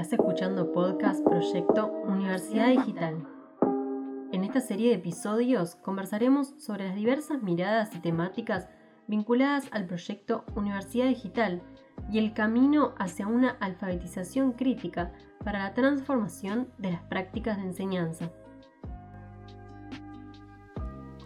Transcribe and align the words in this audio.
Estás 0.00 0.18
escuchando 0.18 0.72
podcast 0.72 1.22
Proyecto 1.22 1.92
Universidad 2.06 2.68
Digital. 2.68 3.22
En 4.32 4.44
esta 4.44 4.62
serie 4.62 4.88
de 4.88 4.94
episodios 4.94 5.74
conversaremos 5.74 6.54
sobre 6.56 6.86
las 6.86 6.96
diversas 6.96 7.42
miradas 7.42 7.94
y 7.94 7.98
temáticas 7.98 8.66
vinculadas 9.08 9.68
al 9.72 9.84
proyecto 9.84 10.46
Universidad 10.56 11.08
Digital 11.08 11.62
y 12.10 12.18
el 12.18 12.32
camino 12.32 12.94
hacia 12.96 13.26
una 13.26 13.50
alfabetización 13.60 14.52
crítica 14.52 15.12
para 15.44 15.58
la 15.58 15.74
transformación 15.74 16.68
de 16.78 16.92
las 16.92 17.02
prácticas 17.02 17.58
de 17.58 17.64
enseñanza. 17.64 18.32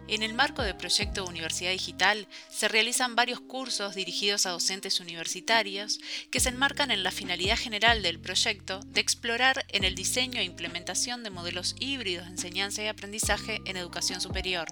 En 0.07 0.21
el 0.21 0.35
marco 0.35 0.61
del 0.61 0.77
proyecto 0.77 1.25
Universidad 1.25 1.71
Digital 1.71 2.27
se 2.47 2.67
realizan 2.67 3.15
varios 3.15 3.39
cursos 3.39 3.95
dirigidos 3.95 4.45
a 4.45 4.51
docentes 4.51 4.99
universitarios 4.99 5.99
que 6.29 6.39
se 6.39 6.49
enmarcan 6.49 6.91
en 6.91 7.01
la 7.01 7.09
finalidad 7.09 7.57
general 7.57 8.03
del 8.03 8.19
proyecto 8.19 8.81
de 8.81 9.01
explorar 9.01 9.65
en 9.69 9.83
el 9.83 9.95
diseño 9.95 10.39
e 10.39 10.43
implementación 10.43 11.23
de 11.23 11.31
modelos 11.31 11.75
híbridos 11.79 12.25
de 12.25 12.31
enseñanza 12.33 12.83
y 12.83 12.87
aprendizaje 12.87 13.61
en 13.65 13.77
educación 13.77 14.21
superior. 14.21 14.67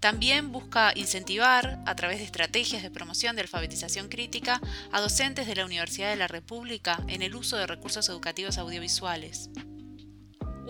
También 0.00 0.50
busca 0.50 0.92
incentivar, 0.96 1.78
a 1.86 1.94
través 1.94 2.18
de 2.18 2.24
estrategias 2.24 2.82
de 2.82 2.90
promoción 2.90 3.36
de 3.36 3.42
alfabetización 3.42 4.08
crítica, 4.08 4.60
a 4.90 5.00
docentes 5.00 5.46
de 5.46 5.54
la 5.54 5.66
Universidad 5.66 6.10
de 6.10 6.16
la 6.16 6.26
República 6.26 7.04
en 7.06 7.20
el 7.20 7.36
uso 7.36 7.58
de 7.58 7.66
recursos 7.66 8.08
educativos 8.08 8.56
audiovisuales. 8.56 9.50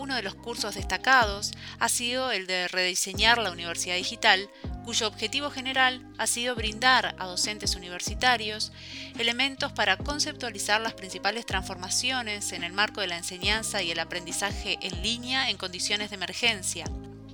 Uno 0.02 0.16
de 0.16 0.22
los 0.24 0.34
cursos 0.34 0.74
destacados 0.74 1.52
ha 1.78 1.88
sido 1.88 2.32
el 2.32 2.48
de 2.48 2.66
rediseñar 2.66 3.38
la 3.38 3.52
Universidad 3.52 3.94
Digital, 3.94 4.50
cuyo 4.84 5.06
objetivo 5.06 5.48
general 5.48 6.04
ha 6.18 6.26
sido 6.26 6.56
brindar 6.56 7.14
a 7.20 7.26
docentes 7.26 7.76
universitarios 7.76 8.72
elementos 9.16 9.70
para 9.70 9.96
conceptualizar 9.96 10.80
las 10.80 10.94
principales 10.94 11.46
transformaciones 11.46 12.50
en 12.50 12.64
el 12.64 12.72
marco 12.72 13.00
de 13.00 13.06
la 13.06 13.16
enseñanza 13.16 13.80
y 13.80 13.92
el 13.92 14.00
aprendizaje 14.00 14.76
en 14.82 15.02
línea 15.02 15.50
en 15.50 15.56
condiciones 15.56 16.10
de 16.10 16.16
emergencia, 16.16 16.84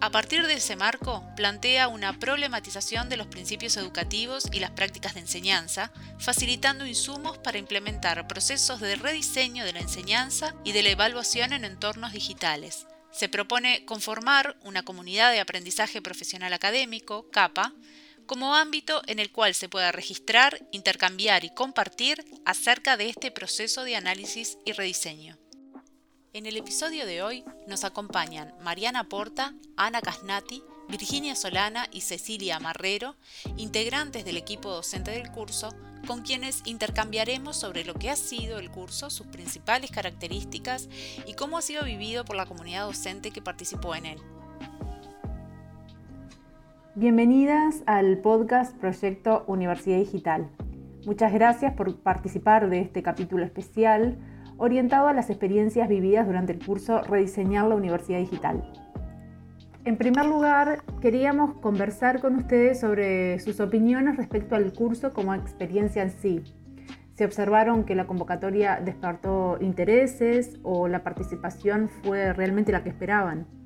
a 0.01 0.11
partir 0.11 0.47
de 0.47 0.55
ese 0.55 0.77
marco, 0.77 1.25
plantea 1.35 1.89
una 1.89 2.19
problematización 2.19 3.09
de 3.09 3.17
los 3.17 3.27
principios 3.27 3.77
educativos 3.77 4.45
y 4.53 4.61
las 4.61 4.71
prácticas 4.71 5.15
de 5.15 5.21
enseñanza, 5.21 5.93
facilitando 6.19 6.87
insumos 6.87 7.39
para 7.39 7.59
implementar 7.59 8.29
procesos 8.29 8.81
de 8.81 8.95
rediseño 8.95 9.65
de 9.65 9.73
la 9.73 9.81
enseñanza 9.81 10.55
y 10.63 10.73
de 10.73 10.85
la 10.85 10.91
evaluación 10.91 11.53
en 11.53 11.65
entornos 11.65 12.13
digitales. 12.13 12.87
Se 13.11 13.29
propone 13.29 13.85
conformar 13.87 14.57
una 14.63 14.85
comunidad 14.85 15.33
de 15.33 15.41
aprendizaje 15.41 16.01
profesional 16.01 16.53
académico, 16.53 17.29
CAPA, 17.31 17.73
como 18.27 18.55
ámbito 18.55 19.03
en 19.07 19.19
el 19.19 19.33
cual 19.33 19.55
se 19.55 19.69
pueda 19.69 19.91
registrar, 19.91 20.65
intercambiar 20.71 21.45
y 21.45 21.51
compartir 21.51 22.25
acerca 22.45 22.97
de 22.97 23.09
este 23.09 23.33
proceso 23.33 23.83
de 23.83 23.97
análisis 23.97 24.59
y 24.65 24.73
rediseño. 24.73 25.39
En 26.35 26.45
el 26.45 26.59
episodio 26.59 27.07
de 27.07 27.23
hoy 27.23 27.43
nos 27.67 27.85
acompañan 27.85 28.53
Mariana 28.63 29.05
Porta, 29.05 29.55
Ana 29.79 30.03
Casnati, 30.03 30.63
Virginia 30.87 31.35
Solana 31.35 31.87
y 31.91 32.03
Cecilia 32.03 32.61
Marrero, 32.61 33.15
integrantes 33.57 34.27
del 34.27 34.37
equipo 34.37 34.69
docente 34.69 35.11
del 35.11 35.31
curso, 35.33 35.71
con 36.07 36.21
quienes 36.21 36.63
intercambiaremos 36.67 37.57
sobre 37.57 37.83
lo 37.87 37.95
que 37.95 38.11
ha 38.11 38.17
sido 38.17 38.59
el 38.59 38.71
curso, 38.71 39.09
sus 39.09 39.27
principales 39.29 39.91
características 39.91 40.91
y 41.27 41.33
cómo 41.33 41.57
ha 41.57 41.63
sido 41.63 41.85
vivido 41.85 42.27
por 42.27 42.37
la 42.37 42.45
comunidad 42.45 42.85
docente 42.85 43.31
que 43.31 43.41
participó 43.41 43.95
en 43.95 44.05
él. 44.05 44.19
Bienvenidas 46.95 47.83
al 47.87 48.19
podcast 48.19 48.77
Proyecto 48.77 49.45
Universidad 49.47 49.97
Digital. 49.97 50.51
Muchas 51.07 51.33
gracias 51.33 51.73
por 51.73 51.97
participar 52.01 52.69
de 52.69 52.81
este 52.81 53.03
capítulo 53.03 53.47
especial 53.47 54.19
orientado 54.59 55.09
a 55.09 55.15
las 55.15 55.31
experiencias 55.31 55.89
vividas 55.89 56.27
durante 56.27 56.53
el 56.53 56.65
curso 56.65 57.01
Rediseñar 57.03 57.67
la 57.67 57.77
Universidad 57.77 58.19
Digital. 58.19 58.71
En 59.85 59.97
primer 59.97 60.27
lugar, 60.27 60.83
queríamos 61.01 61.55
conversar 61.61 62.21
con 62.21 62.37
ustedes 62.37 62.81
sobre 62.81 63.39
sus 63.39 63.59
opiniones 63.61 64.17
respecto 64.17 64.55
al 64.55 64.73
curso 64.75 65.15
como 65.15 65.35
experiencia 65.35 66.03
en 66.03 66.11
sí. 66.11 66.43
¿Se 67.15 67.25
observaron 67.25 67.85
que 67.85 67.95
la 67.95 68.07
convocatoria 68.07 68.81
despertó 68.85 69.57
intereses 69.61 70.59
o 70.63 70.89
la 70.89 71.03
participación 71.03 71.89
fue 71.89 72.33
realmente 72.33 72.71
la 72.71 72.83
que 72.83 72.91
esperaban? 72.91 73.58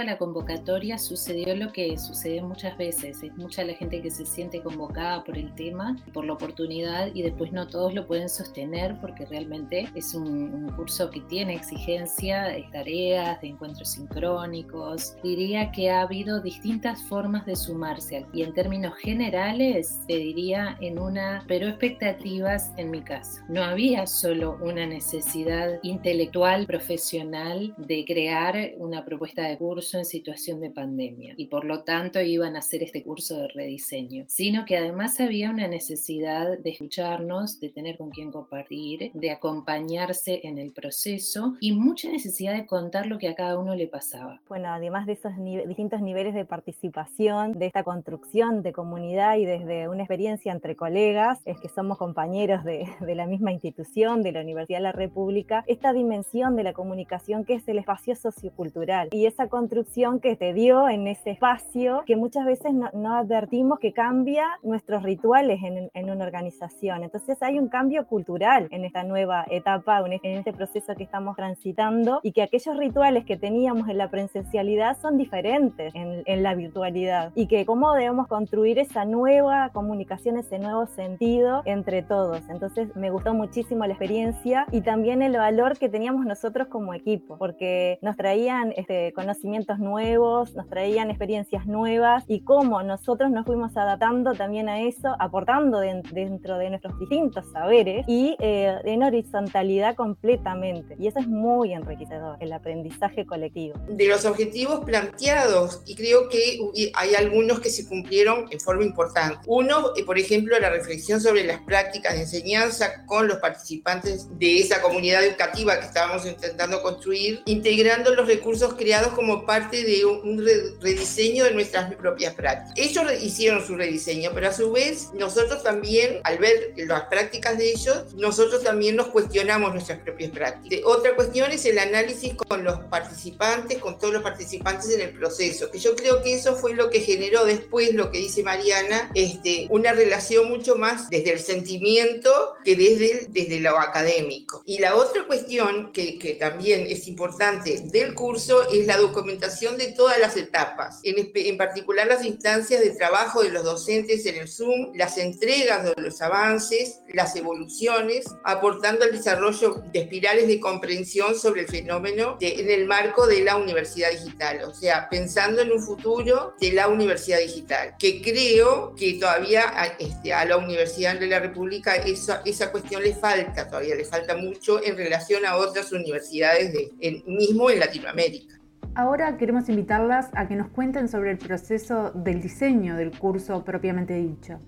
A 0.00 0.04
la 0.04 0.18
convocatoria 0.18 0.98
sucedió 0.98 1.54
lo 1.56 1.72
que 1.72 1.96
sucede 1.98 2.40
muchas 2.42 2.76
veces. 2.76 3.22
Es 3.22 3.36
mucha 3.36 3.64
la 3.64 3.74
gente 3.74 4.00
que 4.00 4.10
se 4.10 4.24
siente 4.24 4.62
convocada 4.62 5.24
por 5.24 5.36
el 5.36 5.54
tema, 5.54 5.96
por 6.12 6.24
la 6.24 6.34
oportunidad 6.34 7.08
y 7.14 7.22
después 7.22 7.52
no 7.52 7.66
todos 7.66 7.94
lo 7.94 8.06
pueden 8.06 8.28
sostener 8.28 8.96
porque 9.00 9.26
realmente 9.26 9.88
es 9.94 10.14
un, 10.14 10.68
curso 10.76 11.10
que 11.10 11.20
tiene 11.22 11.54
exigencia, 11.54 12.44
de 12.44 12.64
tareas, 12.70 13.40
de 13.40 13.48
encuentros 13.48 13.90
sincrónicos. 13.90 15.16
Diría 15.22 15.72
que 15.72 15.90
ha 15.90 16.02
habido 16.02 16.40
distintas 16.40 17.02
formas 17.04 17.44
de 17.46 17.56
sumarse 17.56 18.26
y 18.32 18.42
en 18.42 18.54
términos 18.54 18.94
generales 18.96 20.00
te 20.06 20.16
diría 20.16 20.76
en 20.80 20.98
una, 20.98 21.44
pero 21.48 21.68
expectativas 21.68 22.72
en 22.76 22.90
mi 22.90 23.02
caso. 23.02 23.40
No 23.48 23.64
había 23.64 24.06
solo 24.06 24.58
una 24.60 24.86
necesidad 24.86 25.80
intelectual, 25.82 26.66
profesional 26.66 27.74
de 27.76 28.04
crear 28.04 28.72
una 28.78 29.04
propuesta 29.04 29.42
de 29.42 29.58
curso 29.58 29.87
en 29.96 30.04
situación 30.04 30.60
de 30.60 30.70
pandemia 30.70 31.34
y 31.36 31.46
por 31.46 31.64
lo 31.64 31.84
tanto 31.84 32.20
iban 32.20 32.56
a 32.56 32.58
hacer 32.58 32.82
este 32.82 33.02
curso 33.02 33.36
de 33.36 33.48
rediseño, 33.48 34.24
sino 34.28 34.64
que 34.64 34.76
además 34.76 35.18
había 35.20 35.50
una 35.50 35.68
necesidad 35.68 36.58
de 36.58 36.70
escucharnos, 36.70 37.60
de 37.60 37.70
tener 37.70 37.96
con 37.96 38.10
quién 38.10 38.30
compartir, 38.30 39.10
de 39.14 39.30
acompañarse 39.30 40.40
en 40.42 40.58
el 40.58 40.72
proceso 40.72 41.54
y 41.60 41.72
mucha 41.72 42.10
necesidad 42.10 42.54
de 42.54 42.66
contar 42.66 43.06
lo 43.06 43.18
que 43.18 43.28
a 43.28 43.34
cada 43.34 43.58
uno 43.58 43.74
le 43.74 43.86
pasaba. 43.86 44.40
Bueno, 44.48 44.68
además 44.68 45.06
de 45.06 45.12
esos 45.12 45.32
distintos 45.66 46.02
niveles 46.02 46.34
de 46.34 46.44
participación, 46.44 47.52
de 47.52 47.66
esta 47.66 47.84
construcción 47.84 48.62
de 48.62 48.72
comunidad 48.72 49.36
y 49.36 49.44
desde 49.44 49.88
una 49.88 50.02
experiencia 50.02 50.52
entre 50.52 50.76
colegas, 50.76 51.40
es 51.44 51.58
que 51.60 51.68
somos 51.68 51.98
compañeros 51.98 52.64
de, 52.64 52.86
de 53.00 53.14
la 53.14 53.26
misma 53.26 53.52
institución, 53.52 54.22
de 54.22 54.32
la 54.32 54.40
Universidad 54.40 54.78
de 54.78 54.84
la 54.84 54.92
República, 54.92 55.64
esta 55.66 55.92
dimensión 55.92 56.56
de 56.56 56.64
la 56.64 56.72
comunicación 56.72 57.44
que 57.44 57.54
es 57.54 57.68
el 57.68 57.78
espacio 57.78 58.14
sociocultural 58.16 59.08
y 59.12 59.26
esa 59.26 59.48
construcción 59.68 60.18
que 60.20 60.34
te 60.34 60.54
dio 60.54 60.88
en 60.88 61.06
ese 61.08 61.32
espacio 61.32 62.02
que 62.06 62.16
muchas 62.16 62.46
veces 62.46 62.72
no, 62.72 63.14
advertimos 63.14 63.78
que 63.78 63.92
cambia 63.92 64.46
nuestros 64.62 65.02
rituales 65.02 65.62
en, 65.62 65.90
en, 65.92 66.10
una 66.10 66.24
organización. 66.24 67.04
Entonces 67.04 67.42
hay 67.42 67.58
un 67.58 67.68
cambio 67.68 68.06
cultural 68.06 68.66
en 68.70 68.86
esta 68.86 69.02
nueva 69.02 69.44
etapa, 69.50 70.02
en 70.06 70.38
este 70.38 70.54
proceso 70.54 70.94
que 70.96 71.02
estamos 71.02 71.36
transitando 71.36 72.20
y 72.22 72.32
que 72.32 72.40
aquellos 72.40 72.78
rituales 72.78 73.26
que 73.26 73.36
teníamos 73.36 73.90
en 73.90 73.98
la 73.98 74.08
presencialidad 74.08 74.96
son 74.98 75.18
diferentes 75.18 75.94
en, 75.94 76.22
en 76.24 76.42
la 76.42 76.54
virtualidad 76.54 77.32
y 77.34 77.46
que 77.46 77.66
cómo 77.66 77.92
debemos 77.92 78.26
construir 78.26 78.78
esa 78.78 79.04
nueva 79.04 79.68
comunicación, 79.74 80.38
ese 80.38 80.58
nuevo 80.58 80.86
sentido 80.86 81.60
entre 81.66 82.02
todos. 82.02 82.40
Entonces 82.48 82.96
me 82.96 83.10
gustó 83.10 83.34
muchísimo 83.34 83.84
la 83.84 83.92
experiencia 83.92 84.64
y 84.72 84.80
también 84.80 85.20
el 85.20 85.36
valor 85.36 85.76
que 85.76 85.90
teníamos 85.90 86.24
nosotros 86.24 86.68
como 86.68 86.94
equipo, 86.94 87.36
porque 87.36 87.98
nos 88.00 88.16
traían 88.16 88.72
este 88.74 89.12
conocimiento 89.12 89.57
nuevos, 89.78 90.54
nos 90.54 90.68
traían 90.68 91.10
experiencias 91.10 91.66
nuevas 91.66 92.24
y 92.28 92.40
cómo 92.40 92.82
nosotros 92.82 93.30
nos 93.30 93.44
fuimos 93.44 93.76
adaptando 93.76 94.34
también 94.34 94.68
a 94.68 94.82
eso, 94.82 95.16
aportando 95.18 95.80
dentro 95.80 96.58
de 96.58 96.70
nuestros 96.70 96.98
distintos 96.98 97.50
saberes 97.52 98.04
y 98.06 98.36
eh, 98.38 98.76
en 98.84 99.02
horizontalidad 99.02 99.96
completamente. 99.96 100.96
Y 100.98 101.08
eso 101.08 101.18
es 101.18 101.26
muy 101.26 101.72
enriquecedor, 101.72 102.36
el 102.40 102.52
aprendizaje 102.52 103.26
colectivo. 103.26 103.74
De 103.88 104.06
los 104.06 104.24
objetivos 104.24 104.84
planteados, 104.84 105.82
y 105.86 105.96
creo 105.96 106.28
que 106.28 106.58
hay 106.94 107.14
algunos 107.14 107.60
que 107.60 107.70
se 107.70 107.88
cumplieron 107.88 108.46
en 108.50 108.60
forma 108.60 108.84
importante. 108.84 109.40
Uno, 109.46 109.92
eh, 109.96 110.04
por 110.04 110.18
ejemplo, 110.18 110.58
la 110.60 110.70
reflexión 110.70 111.20
sobre 111.20 111.44
las 111.44 111.60
prácticas 111.62 112.14
de 112.14 112.20
enseñanza 112.20 113.04
con 113.06 113.26
los 113.26 113.38
participantes 113.38 114.28
de 114.38 114.60
esa 114.60 114.80
comunidad 114.80 115.24
educativa 115.24 115.78
que 115.80 115.86
estábamos 115.86 116.24
intentando 116.26 116.80
construir, 116.82 117.42
integrando 117.46 118.14
los 118.14 118.28
recursos 118.28 118.74
creados 118.74 119.12
como 119.12 119.44
parte 119.48 119.82
de 119.82 120.04
un 120.04 120.44
rediseño 120.82 121.44
de 121.44 121.52
nuestras 121.52 121.94
propias 121.94 122.34
prácticas. 122.34 122.74
Ellos 122.76 123.04
hicieron 123.22 123.66
su 123.66 123.76
rediseño, 123.76 124.30
pero 124.34 124.48
a 124.48 124.52
su 124.52 124.70
vez 124.70 125.08
nosotros 125.14 125.62
también, 125.62 126.20
al 126.24 126.36
ver 126.36 126.74
las 126.76 127.04
prácticas 127.04 127.56
de 127.56 127.70
ellos, 127.70 128.14
nosotros 128.14 128.62
también 128.62 128.94
nos 128.94 129.06
cuestionamos 129.06 129.72
nuestras 129.72 130.00
propias 130.00 130.32
prácticas. 130.32 130.80
Otra 130.84 131.16
cuestión 131.16 131.50
es 131.50 131.64
el 131.64 131.78
análisis 131.78 132.34
con 132.34 132.62
los 132.62 132.78
participantes, 132.90 133.78
con 133.78 133.98
todos 133.98 134.12
los 134.12 134.22
participantes 134.22 134.90
en 134.90 135.00
el 135.00 135.18
proceso, 135.18 135.70
que 135.70 135.78
yo 135.78 135.96
creo 135.96 136.22
que 136.22 136.34
eso 136.34 136.54
fue 136.54 136.74
lo 136.74 136.90
que 136.90 137.00
generó 137.00 137.46
después, 137.46 137.94
lo 137.94 138.10
que 138.10 138.18
dice 138.18 138.42
Mariana, 138.42 139.10
este, 139.14 139.66
una 139.70 139.92
relación 139.92 140.50
mucho 140.50 140.76
más 140.76 141.08
desde 141.08 141.32
el 141.32 141.40
sentimiento 141.40 142.30
que 142.66 142.76
desde, 142.76 143.28
desde 143.30 143.60
lo 143.60 143.78
académico. 143.78 144.62
Y 144.66 144.78
la 144.80 144.94
otra 144.94 145.26
cuestión 145.26 145.90
que, 145.92 146.18
que 146.18 146.34
también 146.34 146.86
es 146.86 147.08
importante 147.08 147.80
del 147.86 148.12
curso 148.12 148.68
es 148.70 148.86
la 148.86 148.98
documentación 148.98 149.37
de 149.38 149.92
todas 149.96 150.18
las 150.18 150.36
etapas, 150.36 151.00
en, 151.02 151.56
particular 151.56 152.06
las 152.06 152.24
instancias 152.24 152.80
de 152.80 152.90
trabajo 152.90 153.42
de 153.42 153.50
los 153.50 153.64
docentes 153.64 154.24
en 154.26 154.36
el 154.36 154.48
Zoom, 154.48 154.92
las 154.94 155.18
entregas 155.18 155.84
de 155.84 155.94
los 156.00 156.20
avances, 156.22 157.00
las 157.12 157.34
evoluciones, 157.36 158.26
aportando 158.44 159.04
al 159.04 159.12
desarrollo 159.12 159.82
de 159.92 160.00
espirales 160.00 160.46
de 160.48 160.60
comprensión 160.60 161.38
sobre 161.38 161.62
el 161.62 161.68
fenómeno 161.68 162.36
en 162.40 162.70
el 162.70 162.86
marco 162.86 163.26
de 163.26 163.42
la 163.42 163.56
universidad 163.56 164.10
digital, 164.10 164.62
o 164.64 164.74
sea, 164.74 165.08
pensando 165.08 165.62
en 165.62 165.72
un 165.72 165.82
futuro 165.82 166.54
de 166.60 166.72
la 166.72 166.88
universidad 166.88 167.38
digital, 167.38 167.94
que 167.98 168.22
creo 168.22 168.94
que 168.94 169.14
todavía 169.14 169.64
a, 169.68 169.86
este, 169.98 170.32
a 170.32 170.44
la 170.44 170.56
Universidad 170.56 171.18
de 171.18 171.26
la 171.26 171.40
República 171.40 171.96
esa, 171.96 172.42
esa 172.44 172.70
cuestión 172.70 173.02
le 173.02 173.14
falta, 173.14 173.68
todavía 173.68 173.94
le 173.94 174.04
falta 174.04 174.36
mucho 174.36 174.82
en 174.82 174.96
relación 174.96 175.44
a 175.46 175.56
otras 175.56 175.92
universidades 175.92 176.72
de, 176.72 177.22
mismo 177.26 177.70
en 177.70 177.80
Latinoamérica. 177.80 178.57
Ahora 178.98 179.36
queremos 179.36 179.68
invitarlas 179.68 180.28
a 180.34 180.48
que 180.48 180.56
nos 180.56 180.70
cuenten 180.70 181.06
sobre 181.06 181.30
el 181.30 181.38
proceso 181.38 182.10
del 182.10 182.42
diseño 182.42 182.96
del 182.96 183.16
curso 183.16 183.62
propiamente 183.62 184.14
dicho, 184.14 184.58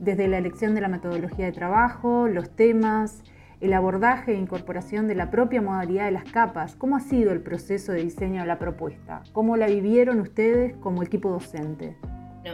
desde 0.00 0.26
la 0.26 0.38
elección 0.38 0.74
de 0.74 0.80
la 0.80 0.88
metodología 0.88 1.46
de 1.46 1.52
trabajo, 1.52 2.26
los 2.26 2.50
temas, 2.50 3.22
el 3.60 3.72
abordaje 3.74 4.32
e 4.32 4.38
incorporación 4.40 5.06
de 5.06 5.14
la 5.14 5.30
propia 5.30 5.62
modalidad 5.62 6.06
de 6.06 6.10
las 6.10 6.24
capas. 6.24 6.74
¿Cómo 6.74 6.96
ha 6.96 7.00
sido 7.00 7.30
el 7.30 7.42
proceso 7.42 7.92
de 7.92 8.02
diseño 8.02 8.40
de 8.40 8.48
la 8.48 8.58
propuesta? 8.58 9.22
¿Cómo 9.32 9.56
la 9.56 9.68
vivieron 9.68 10.18
ustedes 10.18 10.74
como 10.78 11.04
equipo 11.04 11.30
docente? 11.30 11.96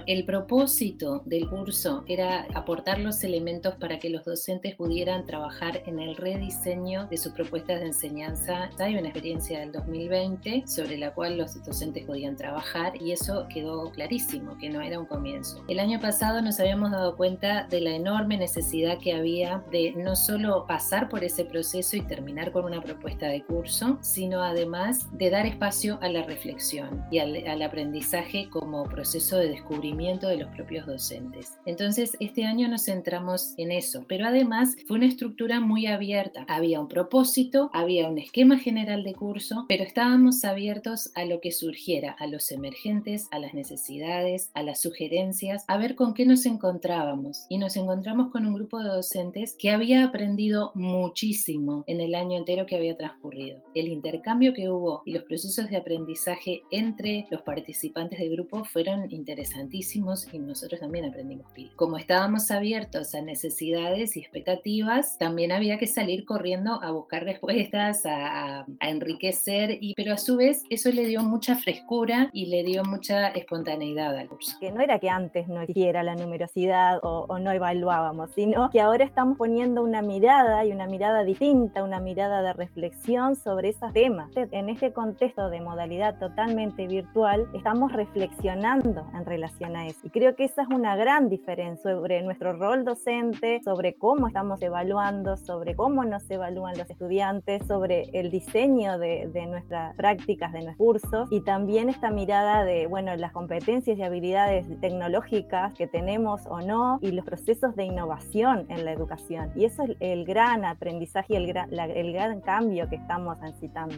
El 0.07 0.25
propósito 0.25 1.23
del 1.25 1.49
curso 1.49 2.05
era 2.07 2.47
aportar 2.55 3.01
los 3.01 3.25
elementos 3.25 3.75
para 3.75 3.99
que 3.99 4.11
los 4.11 4.25
docentes 4.25 4.77
pudieran 4.77 5.27
trabajar 5.27 5.83
en 5.87 5.99
el 5.99 6.17
rediseño 6.17 7.07
de 7.07 7.17
sus 7.17 7.33
propuestas 7.33 7.81
de 7.81 7.87
enseñanza. 7.87 8.71
Hay 8.79 8.97
una 8.97 9.09
experiencia 9.09 9.61
del 9.61 9.73
2020 9.73 10.65
sobre 10.67 10.97
la 10.97 11.13
cual 11.13 11.39
los 11.39 11.63
docentes 11.65 12.05
podían 12.05 12.37
trabajar 12.37 13.01
y 13.01 13.13
eso 13.13 13.47
quedó 13.53 13.91
clarísimo, 13.91 14.57
que 14.59 14.71
no 14.71 14.81
era 14.81 14.99
un 14.99 15.07
comienzo. 15.07 15.65
El 15.69 15.81
año 15.81 16.01
pasado 16.01 16.41
nos 16.41 16.61
habíamos 16.61 16.93
dado 16.93 17.17
cuenta 17.17 17.67
de 17.69 17.81
la 17.81 17.91
enorme 17.91 18.37
necesidad 18.37 18.99
que 18.99 19.15
había 19.15 19.65
de 19.71 19.93
no 19.97 20.15
solo 20.15 20.67
pasar 20.67 21.09
por 21.09 21.25
ese 21.25 21.45
proceso 21.45 21.97
y 21.97 22.03
terminar 22.03 22.53
con 22.53 22.65
una 22.65 22.81
propuesta 22.81 23.27
de 23.27 23.43
curso, 23.43 23.99
sino 24.03 24.43
además 24.43 25.09
de 25.13 25.31
dar 25.31 25.47
espacio 25.47 25.99
a 26.01 26.09
la 26.09 26.23
reflexión 26.23 27.05
y 27.11 27.19
al, 27.19 27.47
al 27.47 27.63
aprendizaje 27.63 28.49
como 28.49 28.85
proceso 28.85 29.37
de 29.37 29.49
descubrimiento 29.49 29.80
de 29.81 30.37
los 30.37 30.55
propios 30.55 30.87
docentes. 30.87 31.59
Entonces, 31.65 32.15
este 32.21 32.45
año 32.45 32.69
nos 32.69 32.85
centramos 32.85 33.55
en 33.57 33.73
eso, 33.73 34.05
pero 34.07 34.27
además 34.27 34.77
fue 34.87 34.99
una 34.99 35.07
estructura 35.07 35.59
muy 35.59 35.87
abierta. 35.87 36.45
Había 36.49 36.81
un 36.81 36.89
propósito, 36.89 37.71
había 37.73 38.09
un 38.09 38.19
esquema 38.19 38.59
general 38.59 39.05
de 39.05 39.15
curso, 39.15 39.65
pero 39.69 39.83
estábamos 39.83 40.45
abiertos 40.45 41.11
a 41.15 41.25
lo 41.25 41.41
que 41.41 41.51
surgiera, 41.51 42.15
a 42.19 42.27
los 42.27 42.53
emergentes, 42.53 43.27
a 43.31 43.39
las 43.39 43.55
necesidades, 43.55 44.51
a 44.53 44.63
las 44.63 44.81
sugerencias, 44.81 45.65
a 45.67 45.79
ver 45.79 45.95
con 45.95 46.13
qué 46.13 46.27
nos 46.27 46.45
encontrábamos. 46.45 47.47
Y 47.49 47.57
nos 47.57 47.77
encontramos 47.77 48.31
con 48.31 48.45
un 48.47 48.55
grupo 48.55 48.81
de 48.81 48.91
docentes 48.91 49.57
que 49.59 49.71
había 49.71 50.05
aprendido 50.05 50.73
muchísimo 50.75 51.85
en 51.87 52.01
el 52.01 52.15
año 52.15 52.37
entero 52.37 52.67
que 52.67 52.77
había 52.77 52.99
transcurrido. 52.99 53.63
El 53.75 53.89
intercambio 53.89 54.53
que 54.53 54.69
hubo 54.69 55.03
y 55.07 55.13
los 55.13 55.25
procesos 55.25 55.71
de 55.71 55.79
aprendizaje 55.79 56.63
entre 56.71 57.27
los 57.31 57.41
participantes 57.43 58.19
del 58.19 58.33
grupo 58.33 58.65
fueron 58.65 59.11
interesantes 59.11 59.70
y 59.73 60.39
nosotros 60.39 60.81
también 60.81 61.05
aprendimos 61.05 61.51
PIL. 61.53 61.71
Como 61.77 61.97
estábamos 61.97 62.51
abiertos 62.51 63.15
a 63.15 63.23
necesidades 63.23 64.17
y 64.17 64.21
expectativas, 64.21 65.17
también 65.19 65.53
había 65.53 65.79
que 65.79 65.87
salir 65.87 66.25
corriendo 66.25 66.83
a 66.83 66.91
buscar 66.91 67.25
respuestas, 67.25 68.03
a, 68.05 68.67
enriquecer, 68.81 69.79
y, 69.81 69.95
pero 69.95 70.15
a 70.15 70.19
su 70.19 70.37
vez 70.37 70.65
eso 70.71 70.91
le 70.91 71.07
dio 71.07 71.23
mucha 71.23 71.57
frescura 71.57 72.31
y 72.33 72.47
le 72.47 72.65
dio 72.65 72.83
mucha 72.85 73.29
espontaneidad 73.29 74.17
al 74.17 74.29
curso. 74.29 74.57
Que 74.61 74.73
no 74.73 74.81
era 74.81 74.99
que 74.99 75.09
antes 75.09 75.49
no 75.49 75.61
existiera 75.61 76.03
la 76.03 76.15
numerosidad 76.15 76.99
o, 77.03 77.27
o 77.29 77.39
no 77.39 77.53
evaluábamos, 77.53 78.31
sino 78.35 78.71
que 78.71 78.81
ahora 78.81 79.05
estamos 79.05 79.39
poniendo 79.39 79.83
una 79.83 80.03
mirada 80.03 80.65
y 80.65 80.73
una 80.73 80.87
mirada 80.87 81.23
distinta, 81.25 81.85
una 81.85 82.01
mirada 82.01 82.43
de 82.43 82.53
reflexión 82.53 83.37
sobre 83.37 83.71
esos 83.71 83.93
temas. 83.93 84.31
En 84.35 84.69
este 84.69 84.93
contexto 84.93 85.49
de 85.51 85.61
modalidad 85.61 86.19
totalmente 86.19 86.87
virtual, 86.87 87.47
estamos 87.55 87.93
reflexionando 87.93 89.07
en 89.15 89.25
relación 89.25 89.60
y 90.03 90.09
creo 90.09 90.35
que 90.37 90.45
esa 90.45 90.63
es 90.63 90.69
una 90.69 90.97
gran 90.97 91.29
diferencia 91.29 91.93
sobre 91.93 92.23
nuestro 92.23 92.55
rol 92.55 92.83
docente, 92.83 93.61
sobre 93.63 93.95
cómo 93.95 94.27
estamos 94.27 94.63
evaluando, 94.63 95.37
sobre 95.37 95.77
cómo 95.77 96.03
nos 96.05 96.29
evalúan 96.31 96.79
los 96.79 96.89
estudiantes, 96.89 97.67
sobre 97.67 98.09
el 98.15 98.31
diseño 98.31 98.99
de, 98.99 99.29
nuestras 99.49 99.95
prácticas, 99.97 100.55
de 100.55 100.63
nuestros 100.63 100.79
cursos 100.79 101.29
y 101.31 101.43
también 101.43 101.91
esta 101.91 102.11
mirada 102.11 102.65
de, 102.65 102.87
bueno, 102.87 103.15
las 103.17 103.33
competencias 103.33 103.99
y 103.99 104.03
habilidades 104.03 104.67
tecnológicas 104.81 105.75
que 105.75 105.87
tenemos 105.87 106.47
o 106.47 106.63
no 106.63 106.99
y 107.03 107.11
los 107.11 107.27
procesos 107.27 107.77
de 107.77 107.85
innovación 107.85 108.65
en 108.71 108.87
la 108.87 108.93
educación. 108.93 109.53
Y 109.55 109.67
eso 109.67 109.83
es 109.83 109.97
el 110.01 110.25
gran 110.25 110.65
aprendizaje 110.65 111.35
y 111.35 111.37
el 111.37 111.47
gran, 111.47 111.71
el 111.79 112.13
gran 112.15 112.41
cambio 112.41 112.89
que 112.89 112.97
estamos 112.97 113.37
incitando. 113.47 113.97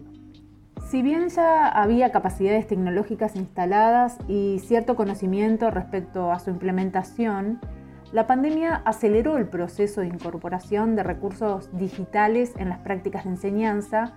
Si 0.92 1.00
bien 1.00 1.30
ya 1.30 1.68
había 1.68 2.12
capacidades 2.12 2.66
tecnológicas 2.66 3.34
instaladas 3.34 4.18
y 4.28 4.58
cierto 4.58 4.94
conocimiento 4.94 5.70
respecto 5.70 6.30
a 6.30 6.38
su 6.38 6.50
implementación, 6.50 7.60
la 8.12 8.26
pandemia 8.26 8.82
aceleró 8.84 9.38
el 9.38 9.48
proceso 9.48 10.02
de 10.02 10.08
incorporación 10.08 10.94
de 10.94 11.02
recursos 11.02 11.70
digitales 11.78 12.52
en 12.58 12.68
las 12.68 12.80
prácticas 12.80 13.24
de 13.24 13.30
enseñanza 13.30 14.12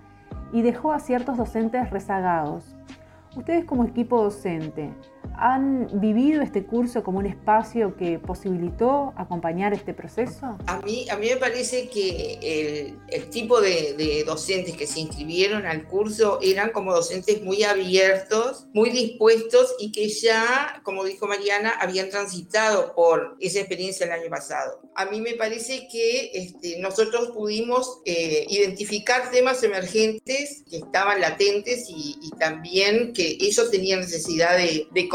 y 0.52 0.64
dejó 0.64 0.92
a 0.92 1.00
ciertos 1.00 1.38
docentes 1.38 1.90
rezagados. 1.92 2.76
Ustedes 3.38 3.64
como 3.64 3.86
equipo 3.86 4.22
docente, 4.22 4.94
¿Han 5.38 6.00
vivido 6.00 6.42
este 6.42 6.64
curso 6.64 7.04
como 7.04 7.20
un 7.20 7.26
espacio 7.26 7.96
que 7.96 8.20
posibilitó 8.20 9.14
acompañar 9.16 9.74
este 9.74 9.94
proceso? 9.94 10.58
A 10.68 10.80
mí, 10.80 11.08
a 11.10 11.18
mí 11.18 11.28
me 11.30 11.38
parece 11.38 11.90
que 11.90 12.96
el, 13.08 13.30
tipo 13.30 13.62
de, 13.62 14.24
docentes 14.26 14.76
que 14.76 14.88
se 14.88 15.02
inscribieron 15.02 15.66
al 15.66 15.88
curso 15.88 16.40
eran 16.42 16.72
como 16.72 16.94
docentes 16.94 17.42
muy 17.42 17.64
abiertos, 17.64 18.68
muy 18.74 18.90
dispuestos 18.90 19.76
y 19.80 19.92
que 19.92 20.08
ya, 20.10 20.82
como 20.84 21.04
dijo 21.04 21.28
Mariana, 21.28 21.72
habían 21.80 22.10
transitado 22.10 22.94
por 22.96 23.36
esa 23.40 23.60
experiencia 23.60 24.06
el 24.06 24.12
año 24.12 24.30
pasado. 24.30 24.82
A 24.96 25.06
mí 25.06 25.22
me 25.22 25.34
parece 25.34 25.88
que 25.92 26.32
este, 26.34 26.80
nosotros 26.80 27.32
pudimos 27.32 28.00
eh, 28.06 28.46
identificar 28.50 29.32
temas 29.32 29.62
emergentes 29.64 30.64
que 30.70 30.78
estaban 30.78 31.22
latentes 31.22 31.86
y, 31.90 32.16
también 32.40 33.14
que 33.14 33.38
ellos 33.40 33.72
tenían 33.72 34.02
necesidad 34.02 34.58
de, 34.58 34.88
de 34.92 35.08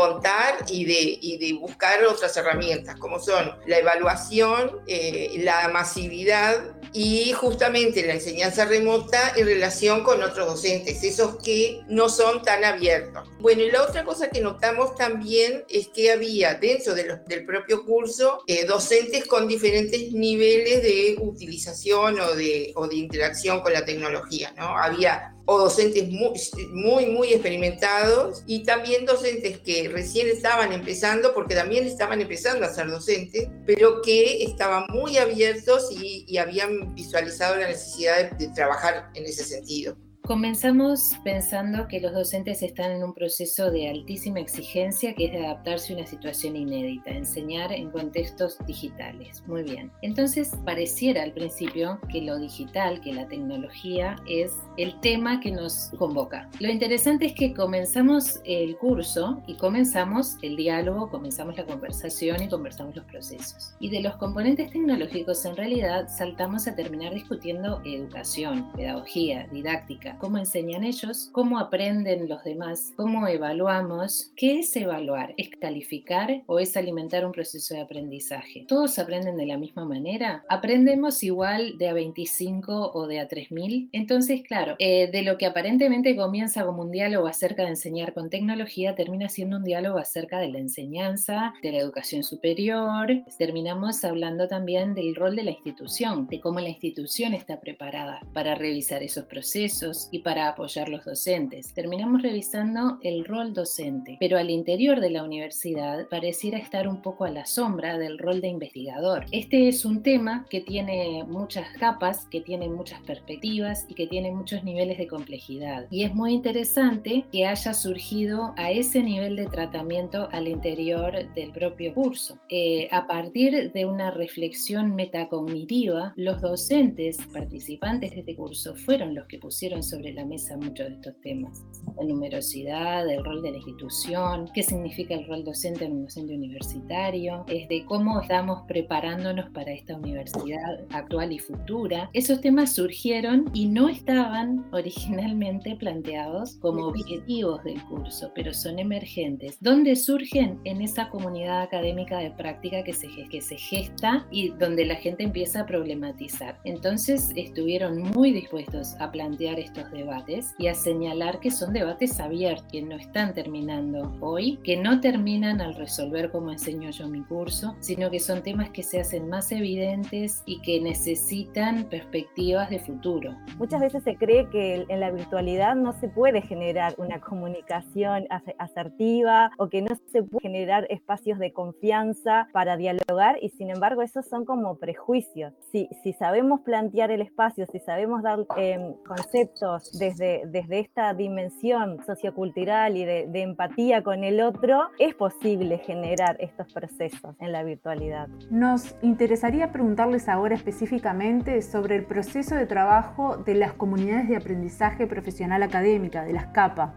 y 0.69 0.85
de, 0.85 1.19
y 1.21 1.39
de 1.39 1.59
buscar 1.59 2.05
otras 2.05 2.37
herramientas, 2.37 2.97
como 2.97 3.21
son 3.21 3.53
la 3.67 3.79
evaluación, 3.79 4.81
eh, 4.87 5.31
la 5.39 5.69
masividad 5.69 6.57
y 6.93 7.33
justamente 7.33 8.05
la 8.07 8.15
enseñanza 8.15 8.65
remota 8.65 9.33
en 9.37 9.47
relación 9.47 10.03
con 10.03 10.23
otros 10.23 10.47
docentes, 10.47 11.03
esos 11.05 11.37
que 11.37 11.83
no 11.89 12.09
son 12.09 12.43
tan 12.43 12.65
abiertos. 12.65 13.29
Bueno, 13.41 13.63
y 13.63 13.71
la 13.71 13.83
otra 13.83 14.05
cosa 14.05 14.31
que 14.31 14.41
notamos 14.41 14.95
también 14.97 15.65
es 15.69 15.89
que 15.89 16.11
había 16.11 16.55
dentro 16.55 16.95
de 16.95 17.11
del 17.27 17.45
propio 17.45 17.85
curso 17.85 18.43
eh, 18.47 18.65
docentes 18.67 19.27
con 19.27 19.49
diferentes 19.49 20.13
niveles 20.13 20.83
de 20.83 21.17
utilización 21.21 22.21
o 22.21 22.35
de, 22.35 22.73
o 22.77 22.87
de 22.87 22.97
interacción 22.97 23.61
con 23.61 23.73
la 23.73 23.85
tecnología, 23.85 24.53
¿no? 24.57 24.77
Había 24.77 25.35
o 25.53 25.59
docentes 25.59 26.09
muy, 26.09 27.07
muy, 27.07 27.33
experimentados 27.33 28.45
y 28.47 28.63
también 28.63 29.05
docentes 29.05 29.59
que 29.59 29.89
recién 29.89 30.29
estaban 30.29 30.73
empezando, 30.73 31.35
porque 31.35 31.57
también 31.57 31.85
estaban 31.85 32.21
empezando 32.21 32.65
a 32.65 32.73
ser 32.73 32.89
docentes, 32.89 33.49
pero 33.67 34.01
que 34.01 34.45
estaban 34.45 34.85
muy 34.91 35.19
abiertos 35.19 35.89
y 35.91 36.39
habían 36.39 36.95
visualizado 36.95 37.57
la 37.57 37.67
necesidad 37.67 38.31
de 38.31 38.47
trabajar 38.51 39.11
en 39.15 39.25
ese 39.25 39.43
sentido. 39.43 39.97
Comenzamos 40.31 41.17
pensando 41.25 41.89
que 41.89 42.01
los 42.01 42.13
docentes 42.13 42.63
están 42.63 42.93
en 42.93 43.03
un 43.03 43.15
proceso 43.15 43.69
de 43.69 43.89
altísima 43.89 44.39
exigencia 44.39 45.13
que 45.13 45.25
es 45.25 45.33
de 45.33 45.45
adaptarse 45.45 45.93
a 45.93 45.97
una 45.97 46.07
situación 46.07 46.55
inédita, 46.55 47.11
enseñar 47.11 47.73
en 47.73 47.91
contextos 47.91 48.57
digitales. 48.65 49.43
Muy 49.49 49.65
bien. 49.65 49.91
Entonces 50.03 50.53
pareciera 50.65 51.25
al 51.25 51.33
principio 51.33 51.99
que 52.13 52.23
lo 52.23 52.39
digital, 52.39 53.01
que 53.01 53.13
la 53.13 53.27
tecnología 53.27 54.15
es 54.29 54.53
el 54.77 55.01
tema 55.01 55.41
que 55.41 55.51
nos 55.51 55.91
convoca. 55.99 56.49
Lo 56.61 56.71
interesante 56.71 57.27
es 57.27 57.35
que 57.35 57.53
comenzamos 57.53 58.41
el 58.45 58.77
curso 58.77 59.43
y 59.49 59.57
comenzamos 59.57 60.37
el 60.43 60.55
diálogo, 60.55 61.11
comenzamos 61.11 61.57
la 61.57 61.67
conversación 61.67 62.41
y 62.41 62.49
conversamos 62.49 62.95
los 62.95 63.05
procesos. 63.07 63.75
Y 63.81 63.91
de 63.91 64.01
los 64.01 64.15
componentes 64.15 64.71
tecnológicos 64.71 65.45
en 65.45 65.57
realidad 65.57 66.07
saltamos 66.09 66.69
a 66.69 66.77
terminar 66.77 67.15
discutiendo 67.15 67.83
educación, 67.85 68.71
pedagogía, 68.77 69.49
didáctica 69.51 70.19
cómo 70.21 70.37
enseñan 70.37 70.85
ellos, 70.85 71.31
cómo 71.33 71.59
aprenden 71.59 72.29
los 72.29 72.45
demás, 72.45 72.93
cómo 72.95 73.27
evaluamos. 73.27 74.31
¿Qué 74.37 74.61
es 74.61 74.77
evaluar? 74.77 75.35
¿Es 75.39 75.49
calificar 75.49 76.43
o 76.47 76.59
es 76.59 76.77
alimentar 76.77 77.25
un 77.25 77.33
proceso 77.33 77.75
de 77.75 77.81
aprendizaje? 77.81 78.67
¿Todos 78.69 78.99
aprenden 78.99 79.37
de 79.37 79.47
la 79.47 79.57
misma 79.57 79.87
manera? 79.87 80.45
¿Aprendemos 80.49 81.23
igual 81.23 81.79
de 81.79 81.89
a 81.89 81.95
25 81.95 82.93
o 82.93 83.07
de 83.07 83.19
a 83.19 83.29
3000? 83.29 83.89
Entonces, 83.93 84.43
claro, 84.43 84.77
eh, 84.79 85.11
de 85.11 85.23
lo 85.23 85.39
que 85.39 85.47
aparentemente 85.47 86.15
comienza 86.15 86.67
como 86.67 86.83
un 86.83 86.91
diálogo 86.91 87.27
acerca 87.27 87.63
de 87.63 87.71
enseñar 87.71 88.13
con 88.13 88.29
tecnología, 88.29 88.95
termina 88.95 89.29
siendo 89.31 89.57
un 89.57 89.65
diálogo 89.65 89.99
acerca 89.99 90.39
de 90.39 90.49
la 90.49 90.59
enseñanza, 90.59 91.55
de 91.63 91.73
la 91.73 91.79
educación 91.79 92.23
superior. 92.23 93.09
Terminamos 93.39 94.05
hablando 94.05 94.49
también 94.49 94.95
del 94.95 95.15
rol 95.15 95.35
de 95.35 95.45
la 95.45 95.53
institución, 95.53 96.27
de 96.29 96.41
cómo 96.41 96.61
la 96.61 96.69
institución 96.69 97.33
está 97.33 97.59
preparada 97.59 98.21
para 98.35 98.55
revisar 98.55 99.03
esos 99.03 99.25
procesos 99.25 100.00
y 100.11 100.21
para 100.21 100.49
apoyar 100.49 100.89
los 100.89 101.05
docentes. 101.05 101.75
Terminamos 101.75 102.23
revisando 102.23 102.99
el 103.03 103.25
rol 103.25 103.53
docente, 103.53 104.17
pero 104.21 104.39
al 104.39 104.51
interior 104.51 105.01
de 105.01 105.11
la 105.11 105.23
universidad 105.23 106.09
pareciera 106.09 106.59
estar 106.59 106.89
un 106.89 107.03
poco 107.03 107.25
a 107.25 107.31
la 107.31 107.47
sombra 107.47 107.99
del 107.99 108.19
rol 108.19 108.41
de 108.41 108.49
investigador. 108.49 109.27
Este 109.33 109.69
es 109.69 109.85
un 109.85 110.03
tema 110.03 110.47
que 110.49 110.61
tiene 110.61 111.25
muchas 111.25 111.69
capas, 111.79 112.27
que 112.31 112.41
tiene 112.41 112.69
muchas 112.69 113.01
perspectivas 113.03 113.87
y 113.89 113.95
que 113.95 114.07
tiene 114.07 114.31
muchos 114.31 114.65
niveles 114.65 114.99
de 114.99 115.07
complejidad. 115.07 115.87
Y 115.91 116.05
es 116.05 116.15
muy 116.15 116.33
interesante 116.33 117.25
que 117.33 117.47
haya 117.47 117.75
surgido 117.75 118.55
a 118.57 118.71
ese 118.71 119.03
nivel 119.03 119.37
de 119.37 119.47
tratamiento 119.47 120.29
al 120.33 120.49
interior 120.49 121.33
del 121.35 121.53
propio 121.53 121.95
curso. 121.95 122.39
Eh, 122.49 122.89
a 122.91 123.07
partir 123.07 123.73
de 123.73 123.85
una 123.85 124.11
reflexión 124.11 124.95
metacognitiva, 124.95 126.13
los 126.17 126.41
docentes 126.41 127.19
participantes 127.33 128.13
de 128.13 128.21
este 128.21 128.37
curso 128.37 128.75
fueron 128.75 129.15
los 129.15 129.27
que 129.27 129.39
pusieron 129.39 129.83
sobre 129.91 130.13
la 130.13 130.25
mesa 130.25 130.57
muchos 130.57 130.89
de 130.89 130.95
estos 130.95 131.21
temas. 131.21 131.65
La 131.97 132.05
numerosidad, 132.05 133.09
el 133.09 133.25
rol 133.25 133.43
de 133.43 133.51
la 133.51 133.57
institución, 133.57 134.49
qué 134.55 134.63
significa 134.63 135.15
el 135.15 135.27
rol 135.27 135.45
docente 135.45 135.85
en 135.85 135.93
un 135.93 136.05
docente 136.05 136.35
universitario, 136.35 137.45
es 137.49 137.69
de 137.69 137.85
cómo 137.87 138.21
estamos 138.21 138.63
preparándonos 138.69 139.51
para 139.51 139.73
esta 139.73 139.97
universidad 139.97 140.85
actual 140.91 141.33
y 141.33 141.39
futura. 141.39 142.11
Esos 142.13 142.41
temas 142.41 142.73
surgieron 142.75 143.51
y 143.53 143.67
no 143.67 143.89
estaban 143.89 144.67
originalmente 144.73 145.77
planteados 145.77 146.57
como 146.57 146.87
objetivos 146.87 147.63
del 147.65 147.83
curso, 147.85 148.31
pero 148.35 148.55
son 148.55 148.79
emergentes. 148.79 149.59
¿Dónde 149.61 149.97
surgen? 149.97 150.61
En 150.65 150.83
esa 150.83 151.09
comunidad 151.11 151.63
académica 151.63 152.19
de 152.19 152.31
práctica 152.31 152.85
que 152.85 152.93
se, 152.93 153.09
que 153.09 153.41
se 153.41 153.57
gesta 153.57 154.27
y 154.31 154.51
donde 154.51 154.85
la 154.85 154.95
gente 154.97 155.25
empieza 155.25 155.63
a 155.63 155.67
problematizar. 155.67 156.59
Entonces 156.65 157.33
estuvieron 157.35 157.99
muy 157.99 158.33
dispuestos 158.33 158.95
a 159.01 159.11
plantear 159.11 159.59
estos 159.59 159.80
debates 159.91 160.55
y 160.59 160.69
a 160.69 160.75
señalar 160.75 161.41
que 161.41 161.51
son 161.51 161.73
debates 161.73 162.21
abiertos, 162.21 162.67
que 162.71 162.83
no 162.83 162.97
están 162.97 163.35
terminando 163.35 164.13
hoy, 164.21 164.59
que 164.65 164.77
no 164.77 165.01
terminan 165.01 165.61
al 165.61 165.75
resolver 165.75 166.31
como 166.31 166.51
enseño 166.51 166.91
yo 166.91 167.09
mi 167.09 167.23
curso, 167.23 167.77
sino 167.81 168.11
que 168.11 168.21
son 168.21 168.43
temas 168.43 168.71
que 168.71 168.83
se 168.83 169.01
hacen 169.01 169.29
más 169.29 169.53
evidentes 169.53 170.43
y 170.47 170.61
que 170.61 170.81
necesitan 170.81 171.85
perspectivas 171.85 172.71
de 172.71 172.79
futuro. 172.79 173.37
Muchas 173.59 173.81
veces 173.81 174.03
se 174.05 174.17
cree 174.17 174.49
que 174.51 174.85
en 174.89 175.01
la 175.01 175.11
virtualidad 175.11 175.75
no 175.75 175.93
se 175.93 176.09
puede 176.09 176.43
generar 176.43 176.95
una 176.99 177.21
comunicación 177.21 178.27
asertiva 178.59 179.51
o 179.59 179.69
que 179.69 179.83
no 179.83 179.95
se 180.13 180.23
puede 180.23 180.43
generar 180.43 180.87
espacios 180.91 181.39
de 181.39 181.53
confianza 181.53 182.49
para 182.53 182.77
dialogar 182.77 183.39
y 183.41 183.51
sin 183.51 183.71
embargo 183.71 184.03
esos 184.03 184.27
son 184.27 184.45
como 184.45 184.77
prejuicios. 184.77 185.53
Si, 185.71 185.89
si 186.03 186.13
sabemos 186.13 186.61
plantear 186.61 187.11
el 187.11 187.21
espacio, 187.21 187.67
si 187.67 187.79
sabemos 187.81 188.23
dar 188.23 188.41
em, 188.57 188.95
conceptos 189.07 189.70
desde, 189.99 190.43
desde 190.47 190.81
esta 190.81 191.15
dimensión 191.15 192.03
sociocultural 192.05 192.97
y 192.97 193.05
de, 193.05 193.27
de 193.29 193.43
empatía 193.43 194.03
con 194.03 194.25
el 194.25 194.41
otro, 194.41 194.89
es 194.99 195.15
posible 195.15 195.79
generar 195.79 196.37
estos 196.41 196.73
procesos 196.73 197.37
en 197.41 197.53
la 197.53 197.63
virtualidad. 197.63 198.29
Nos 198.51 198.95
interesaría 199.03 199.73
preguntarles 199.73 200.29
ahora 200.29 200.55
específicamente 200.55 201.63
sobre 201.63 201.97
el 201.97 202.05
proceso 202.05 202.55
de 202.55 202.67
trabajo 202.67 203.37
de 203.37 203.55
las 203.55 203.73
comunidades 203.75 204.29
de 204.29 204.37
aprendizaje 204.37 205.07
profesional 205.07 205.63
académica, 205.63 206.25
de 206.25 206.33
las 206.33 206.47
CAPA. 206.49 206.95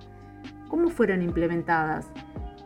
¿Cómo 0.70 0.89
fueron 0.89 1.22
implementadas? 1.22 2.12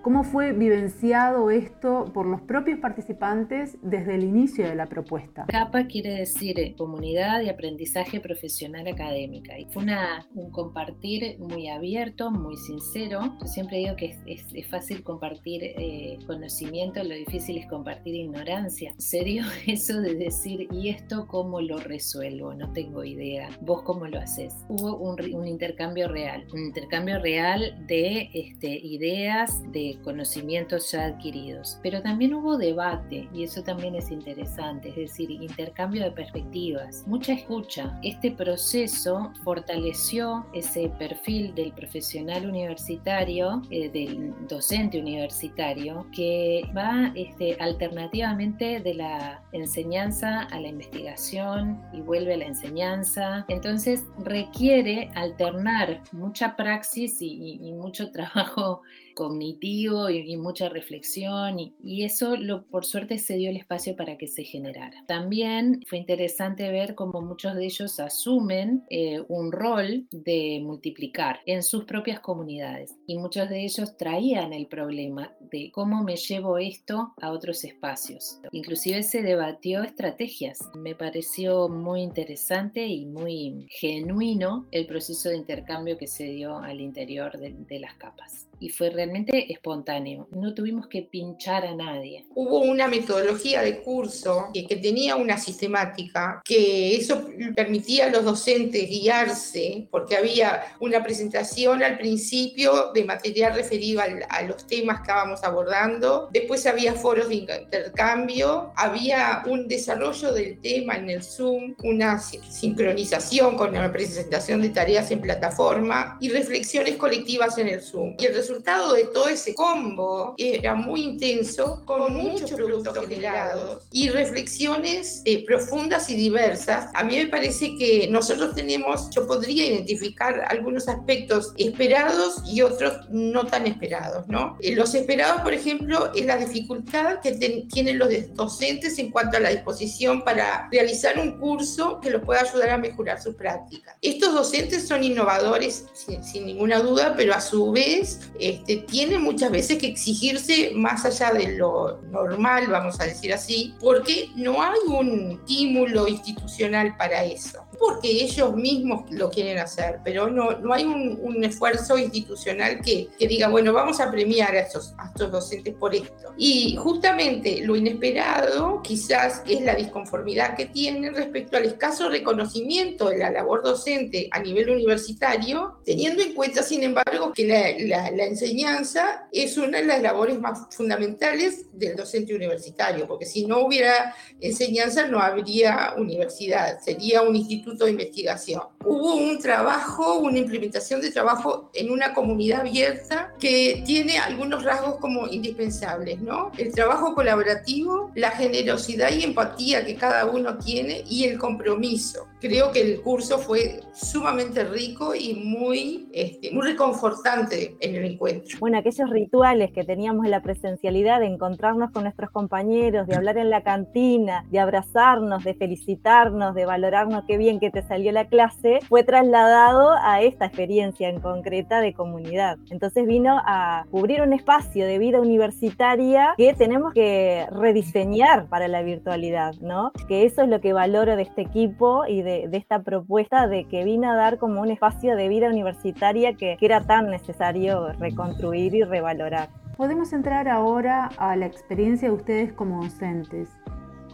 ¿Cómo 0.08 0.24
fue 0.24 0.54
vivenciado 0.54 1.52
esto 1.52 2.06
por 2.14 2.28
los 2.28 2.40
propios 2.40 2.80
participantes 2.80 3.78
desde 3.82 4.16
el 4.16 4.24
inicio 4.24 4.66
de 4.66 4.74
la 4.74 4.86
propuesta? 4.86 5.46
CAPA 5.50 5.88
quiere 5.88 6.12
decir 6.12 6.58
eh, 6.62 6.76
Comunidad 6.78 7.42
de 7.42 7.50
Aprendizaje 7.50 8.22
Profesional 8.22 8.88
Académica. 8.88 9.60
Y 9.60 9.66
fue 9.66 9.84
una, 9.84 10.26
un 10.34 10.50
compartir 10.50 11.38
muy 11.40 11.68
abierto, 11.68 12.32
muy 12.32 12.56
sincero. 12.56 13.20
Yo 13.42 13.48
siempre 13.48 13.80
digo 13.80 13.98
que 13.98 14.16
es, 14.26 14.46
es, 14.54 14.68
fácil 14.70 15.04
compartir 15.04 15.62
eh, 15.62 16.18
conocimiento, 16.26 17.04
lo 17.04 17.14
difícil 17.14 17.58
es 17.58 17.68
compartir 17.68 18.16
ignorancia. 18.16 18.94
Se 18.98 19.26
dio 19.26 19.44
eso 19.68 20.00
de 20.00 20.16
decir, 20.16 20.70
¿y 20.72 20.88
esto 20.88 21.28
cómo 21.28 21.60
lo 21.60 21.80
resuelvo? 21.80 22.54
No 22.54 22.72
tengo 22.72 23.04
idea. 23.04 23.50
¿Vos 23.60 23.82
cómo 23.82 24.08
lo 24.08 24.22
haces? 24.22 24.56
Hubo 24.70 24.96
un, 25.00 25.20
un 25.36 25.48
intercambio 25.50 26.08
real, 26.08 26.48
un 26.54 26.68
intercambio 26.68 27.20
real 27.20 27.86
de 27.88 28.30
este, 28.34 28.70
ideas, 28.70 29.62
de 29.74 29.97
conocimientos 30.04 30.92
ya 30.92 31.06
adquiridos. 31.06 31.80
Pero 31.84 32.01
también 32.01 32.34
hubo 32.34 32.58
debate 32.58 33.27
y 33.34 33.44
eso 33.44 33.63
también 33.63 33.96
es 33.96 34.12
interesante, 34.12 34.89
es 34.89 34.96
decir, 34.96 35.32
intercambio 35.32 36.04
de 36.04 36.12
perspectivas, 36.12 37.04
mucha 37.08 37.34
escucha. 37.34 38.00
Este 38.04 38.32
proceso 38.32 39.32
fortaleció 39.44 40.46
ese 40.54 40.89
perfil 40.98 41.54
del 41.56 41.72
profesional 41.74 42.46
universitario, 42.48 43.62
eh, 43.70 43.89
del 43.89 44.34
docente 44.48 45.00
universitario, 45.00 46.08
que 46.16 46.63
va 46.75 47.12
este, 47.16 47.56
alternativamente 47.60 48.80
de 48.80 48.94
la 48.94 49.42
enseñanza 49.51 50.44
a 50.44 50.60
la 50.60 50.68
investigación 50.68 51.82
y 51.94 52.01
vuelve 52.01 52.34
a 52.34 52.38
la 52.38 52.46
enseñanza. 52.46 53.46
Entonces 53.48 54.06
requiere 54.20 55.10
alternar 55.16 56.01
mucha 56.12 56.56
praxis 56.56 57.22
y, 57.22 57.60
y 57.62 57.74
mucho 57.74 58.12
trabajo 58.18 58.82
cognitivo 59.18 59.87
y, 60.10 60.38
mucha 60.38 60.70
reflexión 60.70 61.60
y, 61.60 62.03
eso 62.03 62.36
lo, 62.36 62.65
por 62.65 62.86
suerte 62.86 63.17
se 63.17 63.36
dio 63.36 63.50
el 63.50 63.58
espacio 63.58 63.96
para 63.96 64.17
que 64.17 64.27
se 64.27 64.44
generara. 64.44 65.03
También 65.08 65.82
fue 65.88 65.98
interesante 65.98 66.70
ver 66.72 66.96
cómo 66.96 67.22
muchos 67.22 67.56
de 67.56 67.65
ellos 67.65 68.00
asumen 68.00 68.84
eh, 68.89 69.22
un 69.27 69.51
rol 69.51 70.08
de 70.12 70.62
multiplicar 70.63 71.39
en 71.46 71.63
sus 71.63 71.86
propias 71.86 72.20
comunidades 72.20 72.96
y 73.08 73.17
muchos 73.17 73.50
de 73.50 73.63
ellos 73.63 73.98
traían 73.98 74.53
el 74.53 74.67
problema 74.67 75.34
de 75.51 75.72
cómo 75.74 76.03
me 76.03 76.15
llevo 76.15 76.58
esto 76.58 77.13
a 77.22 77.32
otros 77.32 77.63
espacios. 77.63 78.39
Inclusive 78.51 79.03
se 79.03 79.22
debatió 79.22 79.84
estrategias. 79.84 80.60
Me 80.75 80.96
pareció 80.96 81.70
muy 81.70 82.01
interesante 82.01 82.86
y 82.86 83.06
muy 83.06 83.67
genuino 83.70 84.67
el 84.72 84.86
proceso 84.86 85.29
de 85.29 85.38
intercambio 85.38 85.98
que 85.98 86.08
se 86.08 86.25
dio 86.25 86.58
al 86.60 86.82
interior 86.82 87.38
de, 87.38 87.56
de 87.67 87.79
las 87.79 87.94
capas 87.96 88.47
y 88.60 88.70
fue 88.70 88.90
realmente 88.90 89.52
espontáneo. 89.52 90.28
No 90.32 90.54
tuvimos 90.54 90.88
que 90.88 91.04
pinchar 91.04 91.66
a 91.66 91.76
nadie. 91.76 92.26
Hubo 92.36 92.60
una 92.60 92.88
metodología 92.88 93.62
de 93.62 93.82
curso 93.82 94.48
que, 94.54 94.66
que, 94.66 94.78
tenía 94.78 95.16
una 95.16 95.38
sistemática, 95.38 96.42
que 96.44 96.96
eso 96.96 97.28
permitía 97.56 98.06
a 98.06 98.10
los 98.10 98.24
docentes 98.24 98.90
guiarse, 98.90 99.88
porque 99.92 100.16
había 100.16 100.76
una 100.80 101.04
presentación 101.04 101.84
al 101.84 101.98
principio 101.98 102.92
de 102.94 103.04
material 103.04 103.56
referido 103.56 104.02
al, 104.02 104.26
a 104.30 104.42
los 104.44 104.66
temas 104.66 104.98
que 104.98 105.04
estábamos 105.04 105.44
abordando, 105.44 106.30
después 106.32 106.66
había 106.66 106.94
foros 106.94 107.30
de 107.30 107.36
intercambio, 107.36 108.72
había 108.76 109.44
un 109.48 109.68
desarrollo 109.68 110.34
del 110.34 110.60
tema 110.60 110.96
en 110.96 111.10
el 111.10 111.24
Zoom, 111.24 111.76
una 111.84 112.20
sincronización 112.20 113.56
con 113.56 113.74
la 113.74 113.92
presentación 113.92 114.62
de 114.62 114.70
tareas 114.70 115.12
en 115.12 115.22
plataforma 115.22 116.18
y 116.20 116.30
reflexiones 116.30 116.96
colectivas 116.96 117.58
en 117.58 117.68
el 117.68 117.82
Zoom. 117.82 118.16
Y 118.18 118.26
el 118.26 118.34
resultado 118.48 118.94
de 118.94 119.04
todo 119.06 119.27
ese 119.27 119.54
combo 119.54 120.34
era 120.38 120.74
muy 120.74 121.04
intenso, 121.04 121.84
con 121.86 122.13
muchos 122.13 122.51
productos 122.51 122.98
generados 123.06 123.84
y 123.92 124.08
reflexiones 124.10 125.22
eh, 125.25 125.44
profundas 125.46 126.10
y 126.10 126.16
diversas. 126.16 126.89
A 126.94 127.04
mí 127.04 127.18
me 127.18 127.27
parece 127.27 127.75
que 127.77 128.08
nosotros 128.10 128.56
tenemos, 128.56 129.10
yo 129.10 129.27
podría 129.27 129.66
identificar 129.66 130.46
algunos 130.48 130.88
aspectos 130.88 131.51
esperados 131.58 132.42
y 132.46 132.62
otros 132.62 133.10
no 133.10 133.46
tan 133.46 133.68
esperados, 133.68 134.25
¿no? 134.30 134.58
Eh, 134.62 134.75
los 134.75 134.96
esperados, 134.96 135.42
por 135.42 135.54
ejemplo, 135.54 136.12
es 136.16 136.25
la 136.25 136.38
dificultad 136.38 137.20
que 137.20 137.34
tienen 137.70 138.00
los 138.00 138.10
docentes 138.34 138.98
en 138.98 139.12
cuanto 139.12 139.38
a 139.38 139.42
la 139.42 139.50
disposición 139.50 140.24
para 140.24 140.70
realizar 140.72 141.20
un 141.20 141.38
curso 141.38 142.00
que 142.00 142.12
los 142.12 142.24
pueda 142.24 142.42
ayudar 142.42 142.70
a 142.70 142.77
mejorar 142.77 143.22
su 143.22 143.36
práctica. 143.36 143.98
Estos 144.01 144.34
docentes 144.34 144.88
son 144.88 145.04
innovadores, 145.04 145.86
sin, 145.94 146.24
sin 146.24 146.46
ninguna 146.46 146.80
duda, 146.80 147.13
pero 147.18 147.34
a 147.34 147.42
su 147.42 147.72
vez 147.72 148.22
este, 148.39 148.77
tiene 148.77 149.17
muchas 149.17 149.51
veces 149.51 149.77
que 149.77 149.88
exigirse 149.88 150.72
más 150.75 151.06
allá 151.06 151.32
de 151.32 151.58
lo 151.58 152.01
normal, 152.03 152.67
vamos 152.67 153.00
a 153.00 153.06
decir 153.06 153.34
así, 153.34 153.74
porque 153.79 154.29
no 154.36 154.62
hay 154.62 154.79
un 154.88 155.32
estímulo 155.32 156.08
institucional 156.08 156.96
para 156.98 157.24
eso 157.24 157.67
porque 157.79 158.10
ellos 158.10 158.55
mismos 158.55 159.10
lo 159.12 159.29
quieren 159.29 159.60
hacer, 159.60 160.00
pero 160.03 160.29
no, 160.29 160.60
no 160.60 160.74
hay 160.74 160.86
un, 160.86 161.17
esfuerzo 161.43 161.98
institucional 161.98 162.81
que, 162.81 163.10
que, 163.17 163.27
diga, 163.27 163.48
bueno, 163.48 163.72
vamos 163.72 164.00
a 164.00 164.10
premiar 164.10 164.55
a 164.55 164.62
estos, 164.62 164.93
a 164.98 165.07
estos 165.07 165.31
docentes 165.31 165.74
por 165.75 165.93
esto. 165.93 166.34
Y 166.36 166.75
justamente 166.75 167.62
lo 167.62 167.75
inesperado 167.75 168.81
quizás 168.81 169.43
es 169.48 169.62
la 169.62 169.75
disconformidad 169.75 170.55
que 170.55 170.65
tienen 170.65 171.13
respecto 171.13 171.57
al 171.57 171.65
escaso 171.65 172.10
reconocimiento 172.10 173.10
de 173.10 173.19
la 173.19 173.29
labor 173.29 173.63
docente 173.63 174.27
a 174.31 174.39
nivel 174.39 174.69
universitario, 174.69 175.79
teniendo 175.86 176.24
en 176.24 176.34
cuenta, 176.34 176.63
sin 176.63 176.84
embargo, 176.84 177.31
que 177.34 177.46
la, 177.46 178.12
la, 178.12 178.25
enseñanza 178.25 179.27
es 179.31 179.57
una 179.57 179.77
de 179.77 179.86
las 179.86 180.01
labores 180.01 180.39
más 180.39 180.67
fundamentales 180.75 181.65
del 181.72 181.96
docente 181.96 182.36
universitario, 182.36 183.07
porque 183.07 183.25
si 183.25 183.46
no 183.46 183.60
hubiera 183.60 184.15
enseñanza 184.41 185.07
no 185.07 185.19
habría 185.19 185.93
universidad, 185.98 186.79
sería 186.79 187.22
un 187.22 187.36
instituto 187.36 187.67
de 187.76 187.92
investigación. 187.92 188.76
Hubo 188.89 189.15
un 189.15 189.38
trabajo, 189.39 190.20
una 190.20 190.38
implementación 190.38 191.01
de 191.01 191.12
trabajo 191.12 191.70
en 191.74 191.91
una 191.91 192.13
comunidad 192.13 192.62
abierta 192.62 193.34
que 193.38 193.84
tiene 193.86 194.17
algunos 194.17 194.63
rasgos 194.63 194.96
como 194.96 195.27
indispensables, 195.27 196.22
¿no? 196.22 196.53
El 196.58 196.74
trabajo 196.74 197.13
colaborativo, 197.13 198.12
la 198.15 198.32
generosidad 198.32 199.12
y 199.12 199.24
empatía 199.24 199.86
que 199.86 199.96
cada 199.96 200.25
uno 200.25 200.58
tiene 200.58 201.03
y 201.06 201.25
el 201.25 201.38
compromiso. 201.38 202.27
Creo 202.39 202.72
que 202.72 202.82
el 202.82 203.01
curso 203.01 203.39
fue 203.39 203.82
sumamente 203.94 204.63
rico 204.63 205.13
y 205.15 205.34
muy, 205.34 206.08
este, 206.13 206.51
muy 206.51 206.67
reconfortante 206.67 207.75
en 207.82 207.96
el 207.96 208.06
encuentro. 208.06 208.58
Bueno, 208.60 208.77
aquellos 208.77 209.10
rituales 209.10 209.72
que 209.74 209.84
teníamos 209.84 210.25
en 210.25 210.32
la 210.32 210.41
presencialidad 210.41 211.20
de 211.20 211.25
encontrarnos 211.25 211.91
con 211.91 212.03
nuestros 212.03 212.29
compañeros, 212.32 213.08
de 213.08 213.15
hablar 213.15 213.38
en 213.38 213.50
la 213.50 213.63
cantina, 213.63 214.46
de 214.50 214.60
abrazarnos, 214.60 215.44
de 215.44 215.56
felicitarnos, 215.56 216.56
de 216.56 216.65
valorarnos 216.65 217.24
qué 217.27 217.38
bien 217.38 217.60
que 217.60 217.72
te 217.72 217.82
salió 217.82 218.12
la 218.12 218.27
clase, 218.27 218.76
fue 218.88 219.03
trasladado 219.03 219.91
a 220.01 220.22
esta 220.22 220.46
experiencia 220.46 221.10
en 221.10 221.19
concreta 221.19 221.81
de 221.81 221.93
comunidad. 221.93 222.57
Entonces 222.69 223.05
vino 223.05 223.39
a 223.46 223.86
cubrir 223.91 224.22
un 224.22 224.34
espacio 224.34 224.86
de 224.86 224.98
vida 224.98 225.19
universitaria 225.19 226.34
que 226.38 226.53
tenemos 226.53 226.93
que 226.93 227.46
rediseñar 227.51 228.48
para 228.48 228.67
la 228.67 228.81
virtualidad, 228.81 229.55
¿no? 229.62 229.91
Que 230.07 230.25
eso 230.25 230.43
es 230.43 230.50
lo 230.50 230.62
que 230.62 230.74
valoro 230.74 231.15
de 231.15 231.24
este 231.24 231.41
equipo 231.41 232.05
y 232.07 232.22
de, 232.22 232.50
esta 232.57 232.81
propuesta 232.81 233.48
de 233.48 233.65
que 233.65 233.84
vino 233.84 234.10
a 234.10 234.15
dar 234.15 234.39
como 234.39 234.62
un 234.62 234.72
espacio 234.72 235.15
de 235.15 235.27
vida 235.27 235.48
universitaria 235.50 236.34
que, 236.34 236.57
que 236.57 236.65
era 236.65 236.81
tan 236.81 237.10
necesario 237.10 237.93
reconstruir 237.93 238.74
y 238.74 238.84
revalorar. 238.84 239.50
Podemos 239.77 240.12
entrar 240.12 240.48
ahora 240.48 241.10
a 241.17 241.36
la 241.36 241.46
experiencia 241.46 242.10
de 242.10 242.15
ustedes 242.15 242.51
como 242.51 242.81
docentes. 242.81 243.50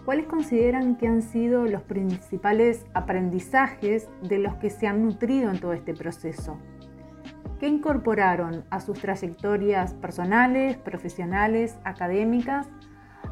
¿Cuáles 0.06 0.26
consideran 0.26 0.98
que 0.98 1.08
han 1.08 1.22
sido 1.22 1.66
los 1.66 1.82
principales 1.84 2.86
aprendizajes 2.94 4.10
de 4.22 4.38
los 4.38 4.56
que 4.56 4.70
se 4.70 4.86
han 4.86 5.02
nutrido 5.02 5.50
en 5.50 5.62
todo 5.62 5.72
este 5.72 5.94
proceso? 5.94 6.60
¿Qué 7.58 7.70
incorporaron 7.70 8.66
a 8.70 8.82
sus 8.82 9.00
trayectorias 9.00 9.94
personales, 9.94 10.76
profesionales, 10.76 11.78
académicas, 11.86 12.68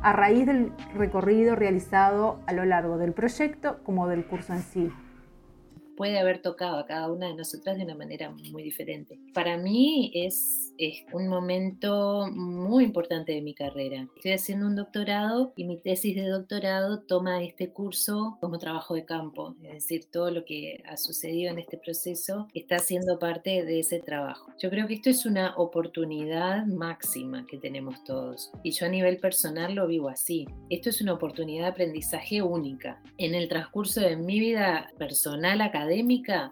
a 0.01 0.13
raíz 0.13 0.45
del 0.45 0.71
recorrido 0.95 1.57
realizado 1.57 2.39
a 2.47 2.53
lo 2.53 2.63
largo 2.63 2.97
del 2.97 3.11
proyecto 3.11 3.83
como 3.83 4.07
del 4.07 4.25
curso 4.25 4.53
en 4.53 4.61
sí? 4.61 4.91
Puede 6.01 6.17
haber 6.17 6.41
tocado 6.41 6.79
a 6.79 6.87
cada 6.87 7.11
una 7.11 7.27
de 7.27 7.35
nosotras 7.35 7.77
de 7.77 7.83
una 7.83 7.93
manera 7.93 8.31
muy 8.31 8.63
diferente. 8.63 9.19
Para 9.35 9.55
mí 9.55 10.11
es, 10.15 10.73
es, 10.79 11.03
un 11.13 11.27
momento 11.27 12.27
muy 12.33 12.85
importante 12.85 13.33
de 13.33 13.41
mi 13.43 13.53
carrera. 13.53 14.07
Estoy 14.15 14.31
haciendo 14.31 14.65
un 14.65 14.75
doctorado 14.75 15.53
y 15.55 15.65
mi 15.65 15.77
tesis 15.77 16.15
de 16.15 16.27
doctorado 16.27 17.01
toma 17.01 17.43
este 17.43 17.69
curso 17.69 18.39
como 18.41 18.57
trabajo 18.57 18.95
de 18.95 19.05
campo, 19.05 19.55
es 19.61 19.73
decir, 19.73 20.05
todo 20.11 20.31
lo 20.31 20.43
que 20.43 20.81
ha 20.89 20.97
sucedido 20.97 21.51
en 21.51 21.59
este 21.59 21.77
proceso 21.77 22.47
está 22.55 22.79
siendo 22.79 23.19
parte 23.19 23.63
de 23.63 23.81
ese 23.81 23.99
trabajo. 23.99 24.51
Yo 24.57 24.71
creo 24.71 24.87
que 24.87 24.95
esto 24.95 25.11
es 25.11 25.27
una 25.27 25.55
oportunidad 25.55 26.65
máxima 26.65 27.45
que 27.45 27.59
tenemos 27.59 28.03
todos 28.05 28.51
y 28.63 28.71
yo 28.71 28.87
a 28.87 28.89
nivel 28.89 29.19
personal 29.19 29.75
lo 29.75 29.85
vivo 29.85 30.09
así. 30.09 30.47
Esto 30.71 30.89
es 30.89 30.99
una 30.99 31.13
oportunidad 31.13 31.65
de 31.65 31.71
aprendizaje 31.71 32.41
única. 32.41 32.99
En 33.19 33.35
el 33.35 33.47
transcurso 33.47 34.01
de 34.01 34.15
mi 34.15 34.39
vida 34.39 34.89
personal 34.97 35.61
académica, 35.61 35.90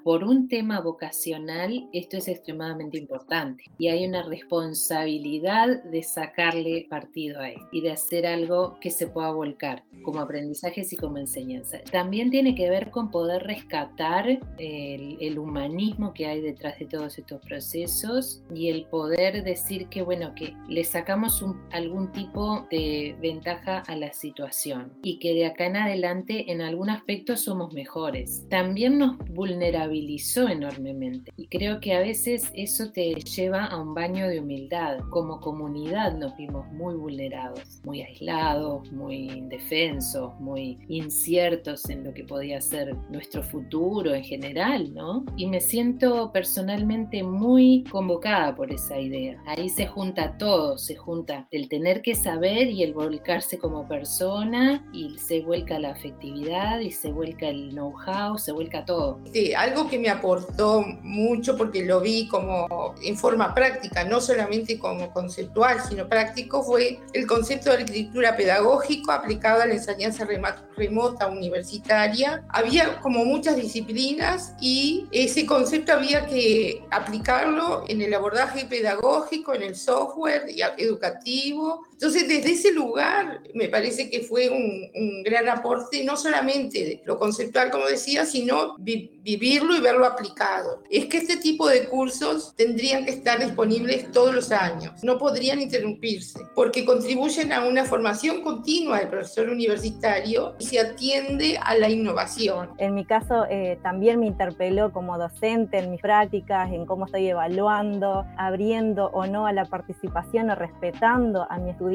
por 0.04 0.26
un 0.26 0.50
tema 0.50 0.82
vocacional, 0.82 1.88
esto 1.94 2.18
es 2.18 2.28
extremadamente 2.28 2.98
importante 2.98 3.64
y 3.78 3.88
hay 3.88 4.06
una 4.06 4.22
responsabilidad 4.24 5.82
de 5.84 6.04
sacarle 6.04 6.88
partido 6.90 7.40
a 7.40 7.50
él 7.50 7.60
y 7.72 7.80
de 7.80 7.92
hacer 7.92 8.28
algo 8.28 8.78
que 8.82 8.92
se 8.92 9.08
pueda 9.08 9.32
volcar 9.32 9.84
como 10.04 10.20
aprendizajes 10.20 10.92
y 10.92 10.98
como 10.98 11.20
enseñanza. 11.20 11.80
También 11.90 12.32
tiene 12.32 12.54
que 12.54 12.70
ver 12.70 12.92
con 12.92 13.12
poder 13.12 13.44
rescatar 13.44 14.40
el, 14.58 15.40
humanismo 15.40 16.14
que 16.14 16.26
hay 16.26 16.42
detrás 16.42 16.78
de 16.80 16.86
todos 16.86 17.18
estos 17.18 17.40
procesos 17.42 18.44
y 18.54 18.68
el 18.70 18.86
poder 18.86 19.44
decir 19.44 19.88
que, 19.88 20.02
bueno, 20.02 20.34
que 20.36 20.54
le 20.68 20.84
sacamos 20.84 21.46
algún 21.72 22.12
tipo 22.12 22.68
de 22.70 23.16
ventaja 23.22 23.84
a 23.88 23.96
la 23.96 24.12
situación 24.12 24.92
y 25.02 25.20
que 25.20 25.34
de 25.34 25.46
acá 25.46 25.68
en 25.68 25.78
adelante 25.78 26.52
en 26.52 26.62
algún 26.62 26.90
aspecto 26.90 27.38
somos 27.38 27.74
mejores. 27.74 28.46
También 28.50 28.98
nos 28.98 29.18
vulnerabilizó 29.30 30.48
enormemente. 30.48 31.32
Y 31.38 31.48
creo 31.48 31.80
que 31.80 31.94
a 31.94 32.00
veces 32.00 32.52
eso 32.54 32.92
te 32.92 33.14
lleva 33.16 33.66
a 33.66 33.82
un 33.82 33.94
baño 33.94 34.28
de 34.28 34.40
humildad. 34.40 35.00
Como 35.10 35.40
comunidad 35.40 36.18
nos 36.18 36.36
vimos 36.36 36.72
muy 36.72 36.96
vulnerados, 36.96 37.82
muy 37.84 38.02
aislados, 38.02 38.92
muy 38.92 39.30
indefensos, 39.30 40.40
muy 40.40 40.80
inciertos 40.88 41.90
en 41.90 42.04
lo 42.04 42.14
que 42.14 42.24
podía 42.24 42.62
ser 42.62 42.96
nuestro 43.10 43.44
futuro 43.44 44.14
en 44.14 44.24
general, 44.24 44.94
¿no? 44.94 45.26
Y 45.36 45.48
me 45.48 45.62
siento 45.62 46.32
personalmente 46.32 47.24
muy 47.24 47.84
convocada 47.92 48.56
por 48.56 48.72
esa 48.72 49.00
idea. 49.00 49.42
Ahí 49.46 49.70
se 49.70 49.88
junta 49.88 50.38
todo, 50.38 50.78
se 50.78 50.96
junta 50.96 51.48
el 51.52 51.70
tener 51.70 52.02
que 52.02 52.16
saber 52.16 52.70
y 52.70 52.84
el 52.84 52.94
volcarse 52.94 53.58
como 53.58 53.88
persona 53.88 54.88
y 54.94 55.18
se 55.18 55.42
vuelca 55.42 55.80
la 55.80 55.92
afectividad 55.92 56.80
y 56.80 56.92
se 56.92 57.12
vuelca 57.12 57.50
el 57.50 57.72
know-how, 57.72 58.38
se 58.38 58.52
vuelca 58.52 58.86
todo. 58.86 59.09
Algo 59.58 59.90
que 59.90 60.00
me 60.00 60.10
aportó 60.10 60.84
mucho 61.02 61.56
porque 61.58 61.84
lo 61.84 62.02
vi 62.02 62.28
como 62.28 62.96
en 63.04 63.18
forma 63.18 63.54
práctica, 63.54 64.04
no 64.04 64.22
solamente 64.22 64.78
como 64.80 65.12
conceptual, 65.12 65.82
sino 65.88 66.08
práctico, 66.08 66.64
fue 66.64 67.00
el 67.14 67.28
concepto 67.28 67.70
de 67.70 67.78
arquitectura 67.78 68.36
pedagógico 68.36 69.12
aplicado 69.12 69.62
a 69.62 69.66
la 69.66 69.74
enseñanza 69.74 70.28
remota 70.76 71.28
universitaria. 71.28 72.44
Había 72.50 73.00
como 73.02 73.26
muchas 73.26 73.56
disciplinas 73.56 74.54
y 74.60 75.08
ese 75.12 75.46
concepto 75.46 75.94
había 75.94 76.26
que 76.26 76.84
aplicarlo 76.92 77.84
en 77.88 78.02
el 78.02 78.14
abordaje 78.14 78.66
pedagógico, 78.66 79.54
en 79.54 79.64
el 79.64 79.76
software 79.76 80.44
educativo. 80.78 81.86
Entonces, 82.00 82.30
desde 82.30 82.52
ese 82.52 82.72
lugar 82.72 83.42
me 83.54 83.68
parece 83.68 84.10
que 84.10 84.22
fue 84.22 84.50
un, 84.50 84.90
un 84.96 85.22
gran 85.22 85.50
aporte, 85.50 86.02
no 86.06 86.16
solamente 86.16 87.02
lo 87.04 87.20
conceptual, 87.20 87.72
como 87.72 87.88
decía, 87.88 88.26
sino 88.26 88.78
vivirlo 88.78 89.76
y 89.76 89.82
verlo 89.82 90.06
aplicado. 90.06 90.82
Es 90.90 91.08
que 91.08 91.18
este 91.18 91.36
tipo 91.36 91.68
de 91.68 91.90
cursos 91.90 92.54
tendrían 92.56 93.04
que 93.04 93.12
estar 93.12 93.38
disponibles 93.38 94.14
todos 94.14 94.34
los 94.34 94.50
años, 94.54 95.04
no 95.04 95.18
podrían 95.18 95.60
interrumpirse, 95.60 96.40
porque 96.56 96.86
contribuyen 96.86 97.52
a 97.52 97.68
una 97.68 97.84
formación 97.84 98.44
continua 98.44 99.00
del 99.00 99.10
profesor 99.10 99.50
universitario 99.50 100.56
y 100.58 100.68
se 100.68 100.80
atiende 100.80 101.60
a 101.62 101.76
la 101.76 101.90
innovación. 101.90 102.70
En 102.78 102.96
mi 102.96 103.04
caso, 103.04 103.46
eh, 103.50 103.78
también 103.84 104.22
me 104.22 104.28
interpeló 104.28 104.94
como 104.94 105.18
docente 105.18 105.80
en 105.80 105.92
mis 105.92 106.02
prácticas, 106.02 106.72
en 106.72 106.86
cómo 106.86 107.08
estoy 107.08 107.28
evaluando, 107.28 108.26
abriendo 108.38 109.08
o 109.08 109.26
no 109.28 109.48
a 109.48 109.52
la 109.52 109.66
participación 109.66 110.50
o 110.50 110.56
respetando 110.56 111.46
a 111.50 111.58
mi 111.58 111.72
estudiante, 111.72 111.89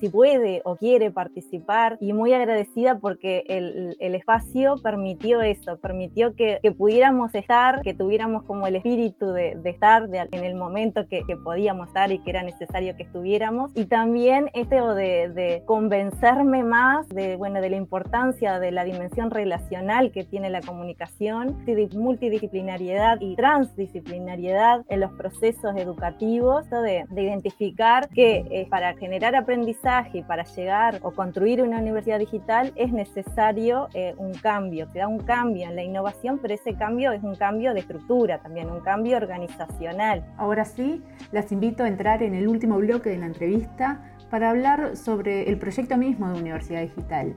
si 0.00 0.08
puede 0.08 0.62
o 0.64 0.76
quiere 0.76 1.10
participar, 1.10 1.96
y 2.00 2.12
muy 2.12 2.32
agradecida 2.32 2.98
porque 2.98 3.44
el, 3.48 3.96
el 4.00 4.14
espacio 4.14 4.76
permitió 4.82 5.42
eso, 5.42 5.78
permitió 5.78 6.34
que 6.34 6.50
que, 6.62 6.72
pudiéramos 6.72 7.34
estar, 7.34 7.82
que 7.82 7.94
tuviéramos 7.94 8.44
como 8.44 8.66
el 8.66 8.76
espíritu 8.76 9.32
de, 9.32 9.58
estar 9.64 10.08
en 10.12 10.44
el 10.44 10.54
momento 10.54 11.06
que, 11.08 11.22
podíamos 11.44 11.88
estar 11.88 12.10
y 12.10 12.18
que 12.18 12.30
era 12.30 12.42
necesario 12.42 12.96
que 12.96 13.04
estuviéramos. 13.04 13.70
Y 13.74 13.84
también 13.84 14.50
este 14.54 14.76
de, 14.76 15.28
de, 15.28 15.62
convencerme 15.66 16.62
más 16.64 17.08
de, 17.08 17.36
bueno, 17.36 17.60
de 17.60 17.70
la 17.70 17.76
importancia 17.76 18.58
de 18.58 18.72
la 18.72 18.84
dimensión 18.84 19.30
relacional 19.30 20.10
que 20.10 20.24
tiene 20.24 20.50
la 20.50 20.60
comunicación, 20.60 21.58
multidisciplinariedad 21.94 23.18
y 23.20 23.36
transdisciplinariedad 23.36 24.84
en 24.88 25.00
los 25.00 25.12
procesos 25.12 25.76
educativos, 25.76 26.68
de, 26.70 27.04
identificar 27.10 28.08
que 28.08 28.44
eh, 28.50 28.66
para 28.70 28.94
generar 28.94 29.19
generar 29.20 29.42
aprendizaje 29.42 30.24
para 30.26 30.44
llegar 30.44 30.98
o 31.02 31.10
construir 31.10 31.60
una 31.60 31.76
universidad 31.78 32.18
digital 32.18 32.72
es 32.74 32.90
necesario 32.90 33.88
eh, 33.92 34.14
un 34.16 34.32
cambio, 34.32 34.88
se 34.88 35.00
da 35.00 35.08
un 35.08 35.18
cambio 35.18 35.68
en 35.68 35.76
la 35.76 35.82
innovación, 35.82 36.38
pero 36.38 36.54
ese 36.54 36.72
cambio 36.72 37.12
es 37.12 37.22
un 37.22 37.34
cambio 37.34 37.74
de 37.74 37.80
estructura 37.80 38.38
también, 38.38 38.70
un 38.70 38.80
cambio 38.80 39.18
organizacional. 39.18 40.24
Ahora 40.38 40.64
sí, 40.64 41.02
las 41.32 41.52
invito 41.52 41.84
a 41.84 41.88
entrar 41.88 42.22
en 42.22 42.32
el 42.32 42.48
último 42.48 42.78
bloque 42.78 43.10
de 43.10 43.18
la 43.18 43.26
entrevista 43.26 44.00
para 44.30 44.48
hablar 44.48 44.96
sobre 44.96 45.50
el 45.50 45.58
proyecto 45.58 45.98
mismo 45.98 46.32
de 46.32 46.40
Universidad 46.40 46.80
Digital. 46.80 47.36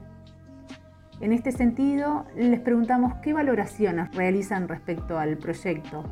En 1.20 1.32
este 1.32 1.52
sentido, 1.52 2.24
les 2.34 2.60
preguntamos 2.60 3.12
qué 3.22 3.34
valoraciones 3.34 4.10
realizan 4.16 4.68
respecto 4.68 5.18
al 5.18 5.36
proyecto, 5.36 6.02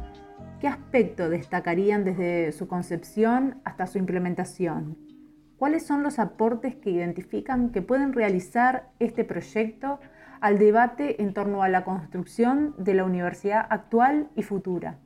qué 0.61 0.69
aspecto 0.69 1.31
destacarían 1.31 2.05
desde 2.05 2.53
su 2.53 2.69
concepción 2.69 3.63
hasta 3.65 3.87
su 3.87 3.97
implementación, 3.97 5.12
cuáles 5.63 5.87
son 5.87 6.03
los 6.03 6.19
aportes 6.19 6.75
que 6.75 6.91
identifican 6.91 7.71
que 7.71 7.83
pueden 7.83 8.13
realizar 8.13 8.89
este 8.99 9.23
proyecto 9.23 10.01
al 10.41 10.59
debate 10.59 11.23
en 11.23 11.35
torno 11.35 11.63
a 11.63 11.69
la 11.69 11.85
construcción 11.85 12.75
de 12.79 12.95
la 12.95 13.05
universidad 13.05 13.65
actual 13.71 14.29
y 14.35 14.43
futura 14.43 14.99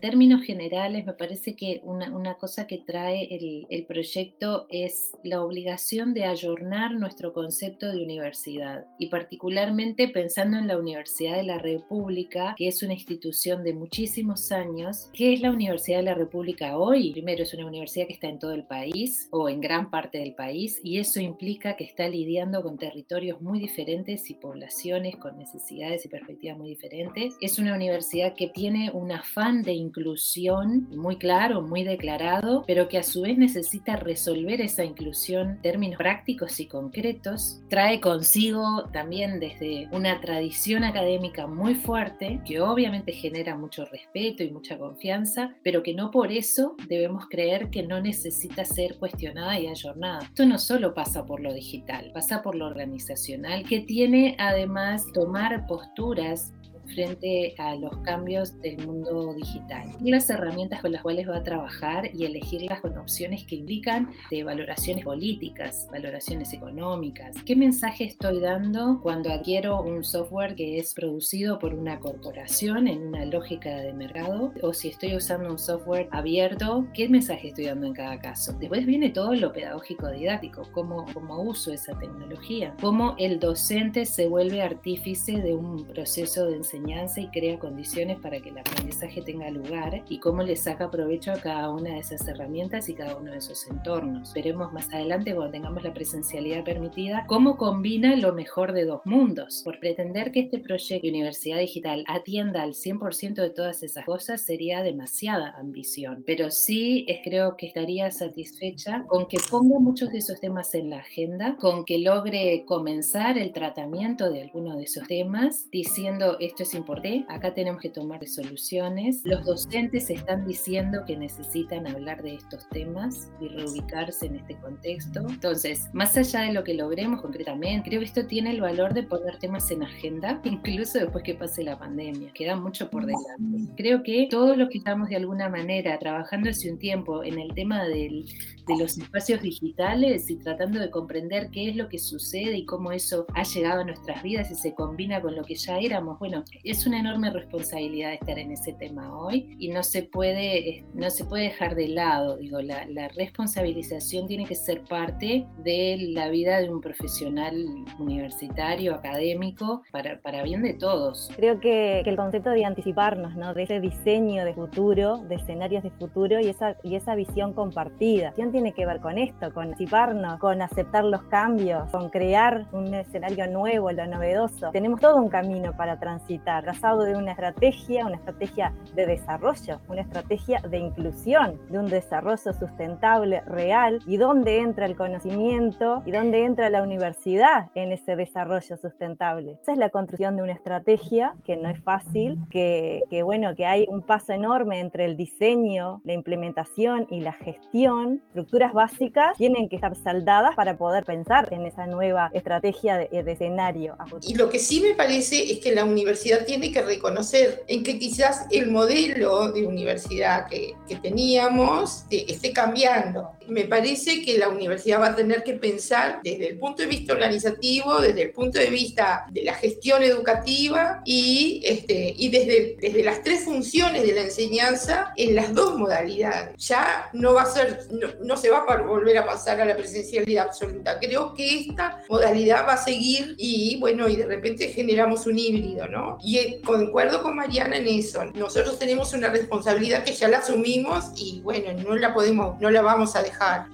términos 0.00 0.42
generales, 0.42 1.06
me 1.06 1.12
parece 1.12 1.56
que 1.56 1.80
una, 1.84 2.34
cosa 2.34 2.66
que 2.66 2.78
trae 2.78 3.28
el, 3.70 3.86
proyecto 3.86 4.66
es 4.70 5.12
la 5.22 5.42
obligación 5.42 6.14
de 6.14 6.24
ayornar 6.24 6.94
nuestro 6.94 7.32
concepto 7.32 7.90
de 7.92 8.02
universidad 8.02 8.86
y 8.98 9.08
particularmente 9.08 10.08
pensando 10.08 10.58
en 10.58 10.66
la 10.66 10.78
Universidad 10.78 11.36
de 11.36 11.44
la 11.44 11.58
República, 11.58 12.54
que 12.56 12.68
es 12.68 12.82
una 12.82 12.94
institución 12.94 13.62
de 13.62 13.74
muchísimos 13.74 14.50
años. 14.52 15.10
¿Qué 15.12 15.34
es 15.34 15.40
la 15.40 15.50
Universidad 15.50 15.98
de 15.98 16.04
la 16.04 16.14
República 16.14 16.76
hoy? 16.78 17.12
Primero, 17.12 17.42
es 17.42 17.54
una 17.54 17.66
universidad 17.66 18.06
que 18.06 18.14
está 18.14 18.28
en 18.28 18.38
todo 18.38 18.52
el 18.52 18.64
país 18.64 19.28
o 19.30 19.48
en 19.48 19.60
gran 19.60 19.90
parte 19.90 20.18
del 20.18 20.34
país 20.34 20.80
y 20.82 20.98
eso 20.98 21.20
implica 21.20 21.76
que 21.76 21.84
está 21.84 22.08
lidiando 22.08 22.62
con 22.62 22.78
territorios 22.78 23.40
muy 23.40 23.60
diferentes 23.60 24.30
y 24.30 24.34
poblaciones 24.34 25.16
con 25.16 25.38
necesidades 25.38 26.04
y 26.04 26.08
perspectivas 26.08 26.58
muy 26.58 26.70
diferentes. 26.70 27.34
Es 27.40 27.58
una 27.58 27.74
universidad 27.74 28.34
que 28.34 28.48
tiene 28.48 28.90
un 28.92 29.12
afán 29.12 29.62
de 29.62 29.72
inclusión 29.94 30.88
muy 30.90 31.16
claro, 31.16 31.62
muy 31.62 31.84
declarado, 31.84 32.64
pero 32.66 32.88
que 32.88 32.98
a 32.98 33.02
su 33.04 33.22
vez 33.22 33.38
necesita 33.38 33.96
resolver 33.96 34.60
esa 34.60 34.84
inclusión 34.84 35.50
en 35.50 35.62
términos 35.62 35.98
prácticos 35.98 36.58
y 36.58 36.66
concretos, 36.66 37.60
trae 37.68 38.00
consigo 38.00 38.88
también 38.92 39.38
desde 39.38 39.88
una 39.92 40.20
tradición 40.20 40.82
académica 40.82 41.46
muy 41.46 41.76
fuerte, 41.76 42.40
que 42.44 42.60
obviamente 42.60 43.12
genera 43.12 43.56
mucho 43.56 43.84
respeto 43.84 44.42
y 44.42 44.50
mucha 44.50 44.78
confianza, 44.78 45.54
pero 45.62 45.82
que 45.82 45.94
no 45.94 46.10
por 46.10 46.32
eso 46.32 46.74
debemos 46.88 47.26
creer 47.28 47.70
que 47.70 47.84
no 47.84 48.00
necesita 48.00 48.64
ser 48.64 48.96
cuestionada 48.98 49.58
y 49.60 49.68
ayornada. 49.68 50.24
Esto 50.24 50.44
no 50.44 50.58
solo 50.58 50.92
pasa 50.92 51.24
por 51.24 51.40
lo 51.40 51.52
digital, 51.52 52.10
pasa 52.12 52.42
por 52.42 52.56
lo 52.56 52.66
organizacional, 52.66 53.64
que 53.64 53.80
tiene 53.80 54.34
además 54.38 55.04
tomar 55.12 55.66
posturas 55.66 56.52
frente 56.86 57.54
a 57.58 57.74
los 57.76 57.96
cambios 57.98 58.60
del 58.60 58.86
mundo 58.86 59.34
digital. 59.34 59.90
Las 60.00 60.28
herramientas 60.30 60.80
con 60.80 60.92
las 60.92 61.02
cuales 61.02 61.28
va 61.28 61.38
a 61.38 61.42
trabajar 61.42 62.10
y 62.14 62.24
elegirlas 62.24 62.80
con 62.80 62.96
opciones 62.98 63.44
que 63.44 63.56
implican 63.56 64.10
de 64.30 64.44
valoraciones 64.44 65.04
políticas, 65.04 65.88
valoraciones 65.90 66.52
económicas. 66.52 67.36
¿Qué 67.44 67.56
mensaje 67.56 68.04
estoy 68.04 68.40
dando 68.40 69.00
cuando 69.02 69.32
adquiero 69.32 69.82
un 69.82 70.04
software 70.04 70.54
que 70.54 70.78
es 70.78 70.94
producido 70.94 71.58
por 71.58 71.74
una 71.74 71.98
corporación 71.98 72.88
en 72.88 73.06
una 73.08 73.24
lógica 73.24 73.70
de 73.76 73.92
mercado? 73.92 74.52
O 74.62 74.72
si 74.72 74.88
estoy 74.88 75.16
usando 75.16 75.50
un 75.50 75.58
software 75.58 76.08
abierto, 76.12 76.86
¿qué 76.94 77.08
mensaje 77.08 77.48
estoy 77.48 77.66
dando 77.66 77.86
en 77.86 77.94
cada 77.94 78.18
caso? 78.20 78.52
Después 78.52 78.86
viene 78.86 79.10
todo 79.10 79.34
lo 79.34 79.52
pedagógico 79.52 80.10
didáctico, 80.10 80.68
cómo, 80.72 81.06
cómo 81.12 81.42
uso 81.42 81.72
esa 81.72 81.98
tecnología, 81.98 82.74
cómo 82.80 83.14
el 83.18 83.40
docente 83.40 84.06
se 84.06 84.28
vuelve 84.28 84.62
artífice 84.62 85.40
de 85.40 85.54
un 85.54 85.84
proceso 85.86 86.46
de 86.46 86.56
enseñanza 86.56 86.73
enseñanza 86.74 87.20
y 87.20 87.28
crea 87.28 87.58
condiciones 87.58 88.18
para 88.18 88.40
que 88.40 88.50
el 88.50 88.58
aprendizaje 88.58 89.22
tenga 89.22 89.48
lugar 89.50 90.02
y 90.08 90.18
cómo 90.18 90.42
le 90.42 90.56
saca 90.56 90.90
provecho 90.90 91.30
a 91.32 91.40
cada 91.40 91.70
una 91.70 91.90
de 91.90 91.98
esas 92.00 92.26
herramientas 92.26 92.88
y 92.88 92.94
cada 92.94 93.16
uno 93.16 93.30
de 93.30 93.38
esos 93.38 93.68
entornos. 93.68 94.34
Veremos 94.34 94.72
más 94.72 94.92
adelante 94.92 95.34
cuando 95.34 95.52
tengamos 95.52 95.84
la 95.84 95.94
presencialidad 95.94 96.64
permitida 96.64 97.24
cómo 97.28 97.56
combina 97.56 98.16
lo 98.16 98.32
mejor 98.32 98.72
de 98.72 98.86
dos 98.86 99.02
mundos. 99.04 99.62
Por 99.64 99.78
pretender 99.78 100.32
que 100.32 100.40
este 100.40 100.58
proyecto 100.58 101.06
de 101.06 101.10
Universidad 101.10 101.58
Digital 101.58 102.04
atienda 102.08 102.62
al 102.62 102.74
100% 102.74 103.34
de 103.34 103.50
todas 103.50 103.82
esas 103.82 104.04
cosas 104.04 104.40
sería 104.40 104.82
demasiada 104.82 105.54
ambición, 105.56 106.24
pero 106.26 106.50
sí 106.50 107.06
creo 107.22 107.56
que 107.56 107.66
estaría 107.66 108.10
satisfecha 108.10 109.04
con 109.06 109.26
que 109.26 109.38
ponga 109.50 109.78
muchos 109.78 110.10
de 110.10 110.18
esos 110.18 110.40
temas 110.40 110.74
en 110.74 110.90
la 110.90 110.98
agenda, 110.98 111.56
con 111.60 111.84
que 111.84 111.98
logre 111.98 112.64
comenzar 112.66 113.38
el 113.38 113.52
tratamiento 113.52 114.30
de 114.30 114.42
algunos 114.42 114.76
de 114.76 114.84
esos 114.84 115.06
temas, 115.06 115.70
diciendo 115.70 116.36
esto 116.40 116.63
es 116.64 116.74
importante, 116.74 117.24
acá 117.28 117.54
tenemos 117.54 117.80
que 117.80 117.90
tomar 117.90 118.20
resoluciones. 118.20 119.20
Los 119.24 119.44
docentes 119.44 120.10
están 120.10 120.46
diciendo 120.46 121.04
que 121.06 121.16
necesitan 121.16 121.86
hablar 121.86 122.22
de 122.22 122.34
estos 122.34 122.68
temas 122.70 123.30
y 123.40 123.48
reubicarse 123.48 124.26
en 124.26 124.36
este 124.36 124.56
contexto. 124.56 125.20
Entonces, 125.28 125.88
más 125.92 126.16
allá 126.16 126.40
de 126.40 126.52
lo 126.52 126.64
que 126.64 126.74
logremos 126.74 127.20
concretamente, 127.20 127.88
creo 127.88 128.00
que 128.00 128.06
esto 128.06 128.26
tiene 128.26 128.50
el 128.50 128.60
valor 128.60 128.94
de 128.94 129.02
poner 129.02 129.38
temas 129.38 129.70
en 129.70 129.82
agenda, 129.82 130.40
incluso 130.44 130.98
después 130.98 131.22
que 131.22 131.34
pase 131.34 131.62
la 131.62 131.78
pandemia. 131.78 132.32
Queda 132.32 132.56
mucho 132.56 132.90
por 132.90 133.06
delante. 133.06 133.72
Creo 133.76 134.02
que 134.02 134.26
todos 134.30 134.56
los 134.56 134.68
que 134.70 134.78
estamos 134.78 135.08
de 135.08 135.16
alguna 135.16 135.48
manera 135.48 135.98
trabajando 135.98 136.50
hace 136.50 136.70
un 136.70 136.78
tiempo 136.78 137.22
en 137.22 137.38
el 137.38 137.54
tema 137.54 137.84
del, 137.84 138.24
de 138.66 138.76
los 138.78 138.96
espacios 138.96 139.42
digitales 139.42 140.30
y 140.30 140.36
tratando 140.36 140.80
de 140.80 140.90
comprender 140.90 141.50
qué 141.50 141.68
es 141.68 141.76
lo 141.76 141.88
que 141.88 141.98
sucede 141.98 142.56
y 142.56 142.64
cómo 142.64 142.92
eso 142.92 143.26
ha 143.34 143.42
llegado 143.42 143.82
a 143.82 143.84
nuestras 143.84 144.22
vidas 144.22 144.50
y 144.50 144.54
se 144.54 144.74
combina 144.74 145.20
con 145.20 145.34
lo 145.34 145.44
que 145.44 145.54
ya 145.54 145.78
éramos, 145.78 146.18
bueno, 146.18 146.44
es 146.62 146.86
una 146.86 147.00
enorme 147.00 147.30
responsabilidad 147.30 148.12
estar 148.12 148.38
en 148.38 148.52
ese 148.52 148.72
tema 148.72 149.16
hoy 149.16 149.56
y 149.58 149.68
no 149.68 149.82
se 149.82 150.02
puede, 150.02 150.68
eh, 150.68 150.84
no 150.94 151.10
se 151.10 151.24
puede 151.24 151.44
dejar 151.44 151.74
de 151.74 151.88
lado. 151.88 152.36
Digo, 152.36 152.60
la, 152.60 152.84
responsabilización 153.16 154.26
tiene 154.26 154.46
que 154.46 154.54
ser 154.54 154.82
parte 154.84 155.46
de 155.58 155.96
la 156.14 156.28
vida 156.28 156.60
de 156.60 156.70
un 156.70 156.80
profesional 156.80 157.54
universitario, 157.98 158.94
académico, 158.94 159.82
para, 159.92 160.20
para 160.20 160.42
bien 160.42 160.62
de 160.62 160.74
todos. 160.74 161.30
Creo 161.36 161.60
que, 161.60 162.00
el 162.00 162.16
concepto 162.16 162.50
de 162.50 162.64
anticiparnos, 162.64 163.36
¿no? 163.36 163.54
de 163.54 163.64
ese 163.64 163.80
diseño 163.80 164.44
de 164.44 164.54
futuro, 164.54 165.18
de 165.18 165.36
escenarios 165.36 165.82
de 165.82 165.90
futuro 165.90 166.40
y 166.40 166.48
esa, 166.48 166.76
y 166.82 166.96
esa 166.96 167.14
visión 167.14 167.52
compartida. 167.52 168.32
Tiene 168.32 168.72
que 168.72 168.86
ver 168.86 169.00
con 169.00 169.18
esto, 169.18 169.52
con 169.52 169.68
anticiparnos, 169.68 170.38
con 170.38 170.62
aceptar 170.62 171.04
los 171.04 171.22
cambios, 171.24 171.90
con 171.90 172.10
crear 172.10 172.66
un 172.72 172.94
escenario 172.94 173.46
nuevo, 173.48 173.90
lo 173.90 174.06
novedoso. 174.06 174.70
Tenemos 174.70 175.00
todo 175.00 175.16
un 175.16 175.28
camino 175.28 175.76
para 175.76 175.98
transitar 175.98 176.43
trazado 176.44 177.02
de 177.02 177.16
una 177.16 177.32
estrategia, 177.32 178.06
una 178.06 178.16
estrategia 178.16 178.72
de 178.94 179.06
desarrollo, 179.06 179.80
una 179.88 180.02
estrategia 180.02 180.60
de 180.60 180.78
inclusión, 180.78 181.60
de 181.70 181.78
un 181.78 181.86
desarrollo 181.86 182.52
sustentable 182.52 183.40
real 183.42 184.00
y 184.06 184.16
dónde 184.16 184.58
entra 184.58 184.86
el 184.86 184.96
conocimiento 184.96 186.02
y 186.06 186.12
dónde 186.12 186.44
entra 186.44 186.70
la 186.70 186.82
universidad 186.82 187.70
en 187.74 187.92
ese 187.92 188.16
desarrollo 188.16 188.76
sustentable. 188.76 189.58
Esa 189.62 189.72
es 189.72 189.78
la 189.78 189.90
construcción 189.90 190.36
de 190.36 190.42
una 190.42 190.52
estrategia 190.52 191.34
que 191.44 191.56
no 191.56 191.68
es 191.68 191.82
fácil, 191.82 192.38
que, 192.50 193.02
que 193.10 193.22
bueno, 193.22 193.54
que 193.54 193.66
hay 193.66 193.86
un 193.88 194.02
paso 194.02 194.32
enorme 194.32 194.80
entre 194.80 195.04
el 195.04 195.16
diseño, 195.16 196.00
la 196.04 196.12
implementación 196.12 197.06
y 197.10 197.20
la 197.20 197.32
gestión. 197.32 198.22
Estructuras 198.28 198.72
básicas 198.72 199.36
tienen 199.36 199.68
que 199.68 199.76
estar 199.76 199.96
saldadas 199.96 200.54
para 200.54 200.76
poder 200.76 201.04
pensar 201.04 201.52
en 201.52 201.66
esa 201.66 201.86
nueva 201.86 202.30
estrategia 202.32 202.96
de, 202.96 203.22
de 203.22 203.32
escenario. 203.32 203.96
Y 204.22 204.34
lo 204.34 204.48
que 204.48 204.58
sí 204.58 204.80
me 204.80 204.94
parece 204.94 205.52
es 205.52 205.60
que 205.60 205.74
la 205.74 205.84
universidad 205.84 206.33
tiene 206.38 206.72
que 206.72 206.82
reconocer 206.82 207.64
en 207.68 207.82
que 207.82 207.98
quizás 207.98 208.46
el 208.50 208.70
modelo 208.70 209.52
de 209.52 209.66
universidad 209.66 210.46
que, 210.48 210.74
que 210.88 210.96
teníamos 210.96 212.04
eh, 212.10 212.24
esté 212.28 212.52
cambiando. 212.52 213.32
Me 213.46 213.64
parece 213.64 214.22
que 214.22 214.38
la 214.38 214.48
universidad 214.48 215.00
va 215.00 215.08
a 215.08 215.16
tener 215.16 215.42
que 215.42 215.54
pensar 215.54 216.20
desde 216.24 216.48
el 216.48 216.58
punto 216.58 216.82
de 216.82 216.88
vista 216.88 217.12
organizativo, 217.12 218.00
desde 218.00 218.22
el 218.22 218.30
punto 218.32 218.58
de 218.58 218.70
vista 218.70 219.26
de 219.30 219.44
la 219.44 219.54
gestión 219.54 220.02
educativa 220.02 221.02
y, 221.04 221.60
este, 221.64 222.14
y 222.16 222.30
desde, 222.30 222.76
desde 222.80 223.04
las 223.04 223.22
tres 223.22 223.44
funciones 223.44 224.02
de 224.02 224.14
la 224.14 224.22
enseñanza 224.22 225.12
en 225.16 225.34
las 225.34 225.52
dos 225.54 225.76
modalidades. 225.76 226.56
Ya 226.66 227.10
no 227.12 227.34
va 227.34 227.42
a 227.42 227.46
ser, 227.46 227.80
no, 227.90 228.08
no 228.22 228.36
se 228.36 228.50
va 228.50 228.64
a 228.66 228.82
volver 228.82 229.18
a 229.18 229.26
pasar 229.26 229.60
a 229.60 229.64
la 229.64 229.76
presencialidad 229.76 230.46
absoluta. 230.46 230.98
Creo 230.98 231.34
que 231.34 231.60
esta 231.60 232.02
modalidad 232.08 232.66
va 232.66 232.74
a 232.74 232.84
seguir 232.84 233.34
y 233.36 233.76
bueno, 233.78 234.08
y 234.08 234.16
de 234.16 234.26
repente 234.26 234.68
generamos 234.68 235.26
un 235.26 235.38
híbrido, 235.38 235.86
¿no? 235.88 236.18
Y 236.24 236.62
concuerdo 236.62 237.22
con 237.22 237.36
Mariana 237.36 237.76
en 237.76 237.86
eso. 237.86 238.24
Nosotros 238.34 238.78
tenemos 238.78 239.12
una 239.12 239.28
responsabilidad 239.28 240.04
que 240.04 240.14
ya 240.14 240.26
la 240.26 240.38
asumimos 240.38 241.12
y 241.16 241.42
bueno, 241.42 241.70
no 241.82 241.94
la 241.96 242.14
podemos, 242.14 242.58
no 242.60 242.70
la 242.70 242.80
vamos 242.80 243.14
a 243.14 243.22
dejar. 243.22 243.66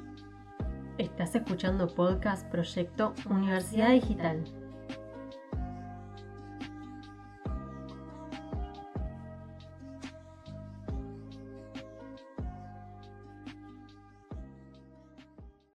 Estás 0.99 1.35
escuchando 1.37 1.87
podcast 1.95 2.45
Proyecto 2.51 3.15
Universidad 3.31 3.91
Digital. 3.91 4.60